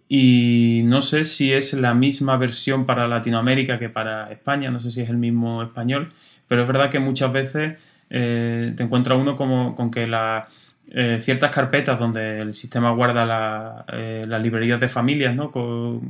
[0.09, 4.91] y no sé si es la misma versión para Latinoamérica que para España, no sé
[4.91, 6.09] si es el mismo español,
[6.49, 7.77] pero es verdad que muchas veces
[8.11, 10.47] eh, te encuentra uno como con que la,
[10.91, 15.53] eh, ciertas carpetas donde el sistema guarda las librerías de familias ¿no?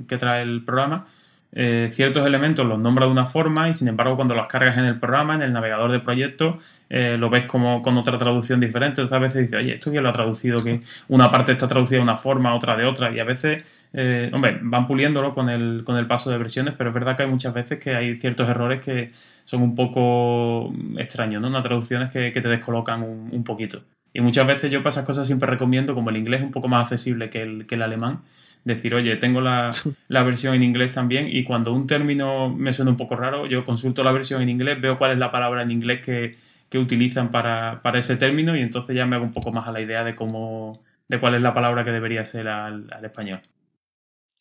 [0.08, 1.06] que trae el programa,
[1.52, 4.84] eh, ciertos elementos los nombra de una forma y sin embargo cuando los cargas en
[4.84, 9.02] el programa, en el navegador de proyecto, eh, lo ves como con otra traducción diferente.
[9.10, 12.02] A veces dices, oye, esto ya lo ha traducido, que una parte está traducida de
[12.04, 15.96] una forma, otra de otra, y a veces, eh, hombre, van puliéndolo con el, con
[15.96, 18.82] el paso de versiones, pero es verdad que hay muchas veces que hay ciertos errores
[18.82, 19.08] que
[19.44, 21.48] son un poco extraños, ¿no?
[21.48, 23.82] Unas traducciones que, te descolocan un, poquito.
[24.12, 26.68] Y muchas veces yo para esas cosas siempre recomiendo, como el inglés es un poco
[26.68, 28.20] más accesible que el, que el alemán,
[28.64, 29.72] decir, oye, tengo la,
[30.08, 34.04] versión en inglés también y cuando un término me suena un poco raro, yo consulto
[34.04, 36.36] la versión en inglés, veo cuál es la palabra en inglés que,
[36.78, 40.04] utilizan para, ese término y entonces ya me hago un poco más a la idea
[40.04, 43.40] de cómo, de cuál es la palabra que debería ser al, español.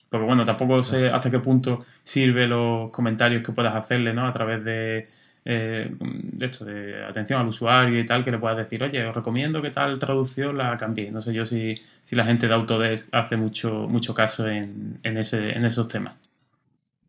[0.10, 4.28] Porque bueno, tampoco sé hasta qué punto sirve los comentarios que puedas hacerle, ¿no?
[4.28, 5.08] A través de,
[5.46, 9.16] eh, de esto, de atención al usuario y tal, que le puedas decir, oye, os
[9.16, 11.12] recomiendo que tal traducción la cambie.
[11.12, 15.18] No sé yo si, si la gente de Autodesk hace mucho, mucho caso en, en,
[15.18, 16.16] ese, en esos temas.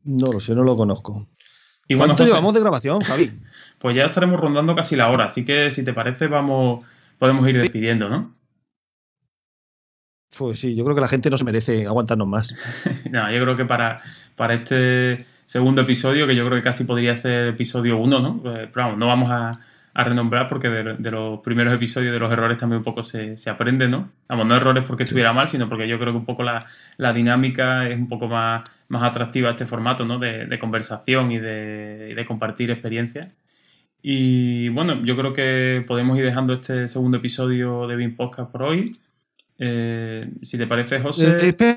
[0.04, 1.26] No lo sé, no lo conozco.
[1.88, 3.32] Y ¿Cuánto llevamos de grabación, Javi?
[3.80, 7.56] Pues ya estaremos rondando casi la hora, así que si te parece, vamos, podemos ir
[7.56, 8.30] despidiendo, ¿no?
[10.36, 12.54] Pues sí, yo creo que la gente no se merece aguantarnos más.
[13.10, 14.02] no, yo creo que para,
[14.36, 18.40] para este segundo episodio, que yo creo que casi podría ser episodio uno, ¿no?
[18.52, 19.58] Eh, pero vamos, no vamos a,
[19.92, 24.12] renombrar porque de, los primeros episodios de los errores también un poco se, aprende, ¿no?
[24.28, 26.64] Vamos, no errores porque estuviera mal, sino porque yo creo que un poco la,
[27.12, 30.20] dinámica es un poco más, más atractiva este formato, ¿no?
[30.20, 33.32] De, conversación y de, compartir experiencias.
[34.00, 38.62] Y bueno, yo creo que podemos ir dejando este segundo episodio de BIM Podcast por
[38.62, 39.00] hoy.
[39.58, 41.26] Eh, si te parece, José.
[41.26, 41.76] Eh, espera,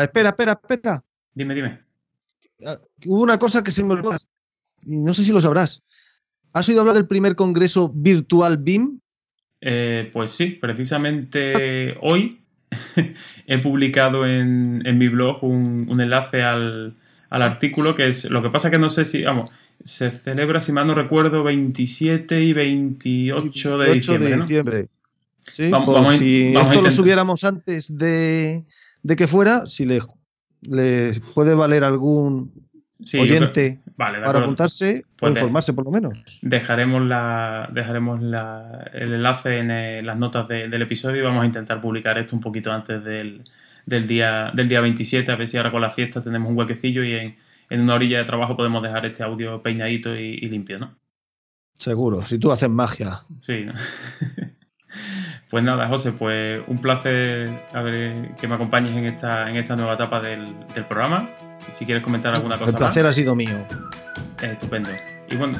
[0.00, 1.04] espera, espera, espera.
[1.34, 1.91] Dime, dime.
[2.64, 4.16] Ah, hubo una cosa que se me olvidó,
[4.84, 5.82] y no sé si lo sabrás.
[6.52, 9.00] ¿Has oído hablar del primer congreso virtual BIM?
[9.60, 12.40] Eh, pues sí, precisamente hoy
[13.46, 16.96] he publicado en, mi blog un, enlace al,
[17.30, 19.50] artículo que es lo que pasa que no sé si vamos
[19.84, 24.88] se celebra si mal no recuerdo 27 y 28 de diciembre, de diciembre.
[25.50, 28.64] Sí, vamos, si esto lo subiéramos antes de,
[29.02, 30.04] de que fuera si les
[30.62, 32.52] les puede valer algún
[33.18, 36.12] oyente para apuntarse o pues informarse por lo menos.
[36.42, 41.80] Dejaremos la, dejaremos el enlace en eh, las notas del episodio y vamos a intentar
[41.80, 43.42] publicar esto un poquito antes del,
[43.86, 47.14] día, del día 27, a ver si ahora con la fiesta tenemos un huequecillo y
[47.14, 47.36] en,
[47.80, 50.94] una orilla de trabajo podemos dejar este audio peinadito y, y limpio, ¿no?
[51.78, 53.22] Seguro, si tú haces magia.
[53.40, 53.72] Sí, ¿no?
[55.52, 57.46] Pues nada, José, pues un placer
[58.40, 60.46] que me acompañes en esta, en esta nueva etapa del,
[60.88, 61.28] programa.
[61.74, 62.70] Si quieres comentar alguna cosa.
[62.70, 63.58] El placer ha sido mío.
[64.40, 64.88] estupendo.
[65.28, 65.58] Y bueno,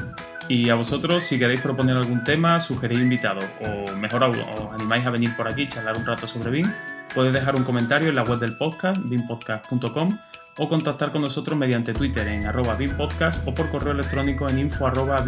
[0.49, 5.05] y a vosotros, si queréis proponer algún tema, sugerir invitados o mejor aún, os animáis
[5.05, 6.73] a venir por aquí, charlar un rato sobre BIM,
[7.13, 10.09] podéis dejar un comentario en la web del podcast, bimpodcast.com
[10.57, 14.87] o contactar con nosotros mediante Twitter en arroba bimpodcast o por correo electrónico en info
[14.87, 15.23] arroba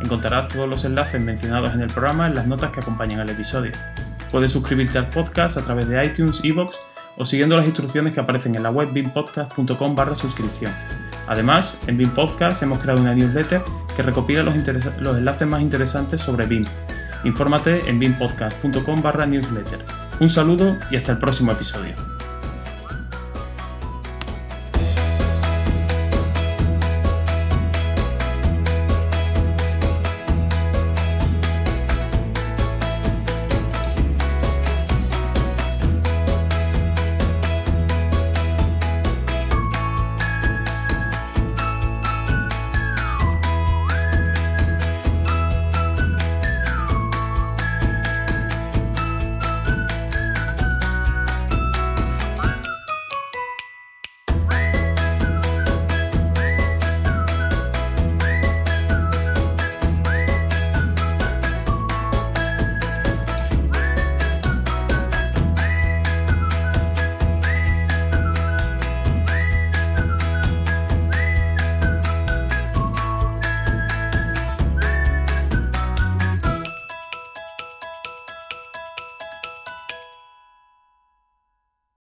[0.00, 3.72] Encontrarás todos los enlaces mencionados en el programa en las notas que acompañan al episodio.
[4.30, 6.76] Puedes suscribirte al podcast a través de iTunes, Evox
[7.16, 10.72] o siguiendo las instrucciones que aparecen en la web bimpodcast.com barra suscripción.
[11.26, 13.62] Además, en BIM Podcast hemos creado una newsletter
[13.94, 14.54] que recopila los,
[14.98, 16.64] los enlaces más interesantes sobre BIM.
[17.24, 19.84] Infórmate en bimpodcast.com barra newsletter.
[20.20, 22.07] Un saludo y hasta el próximo episodio.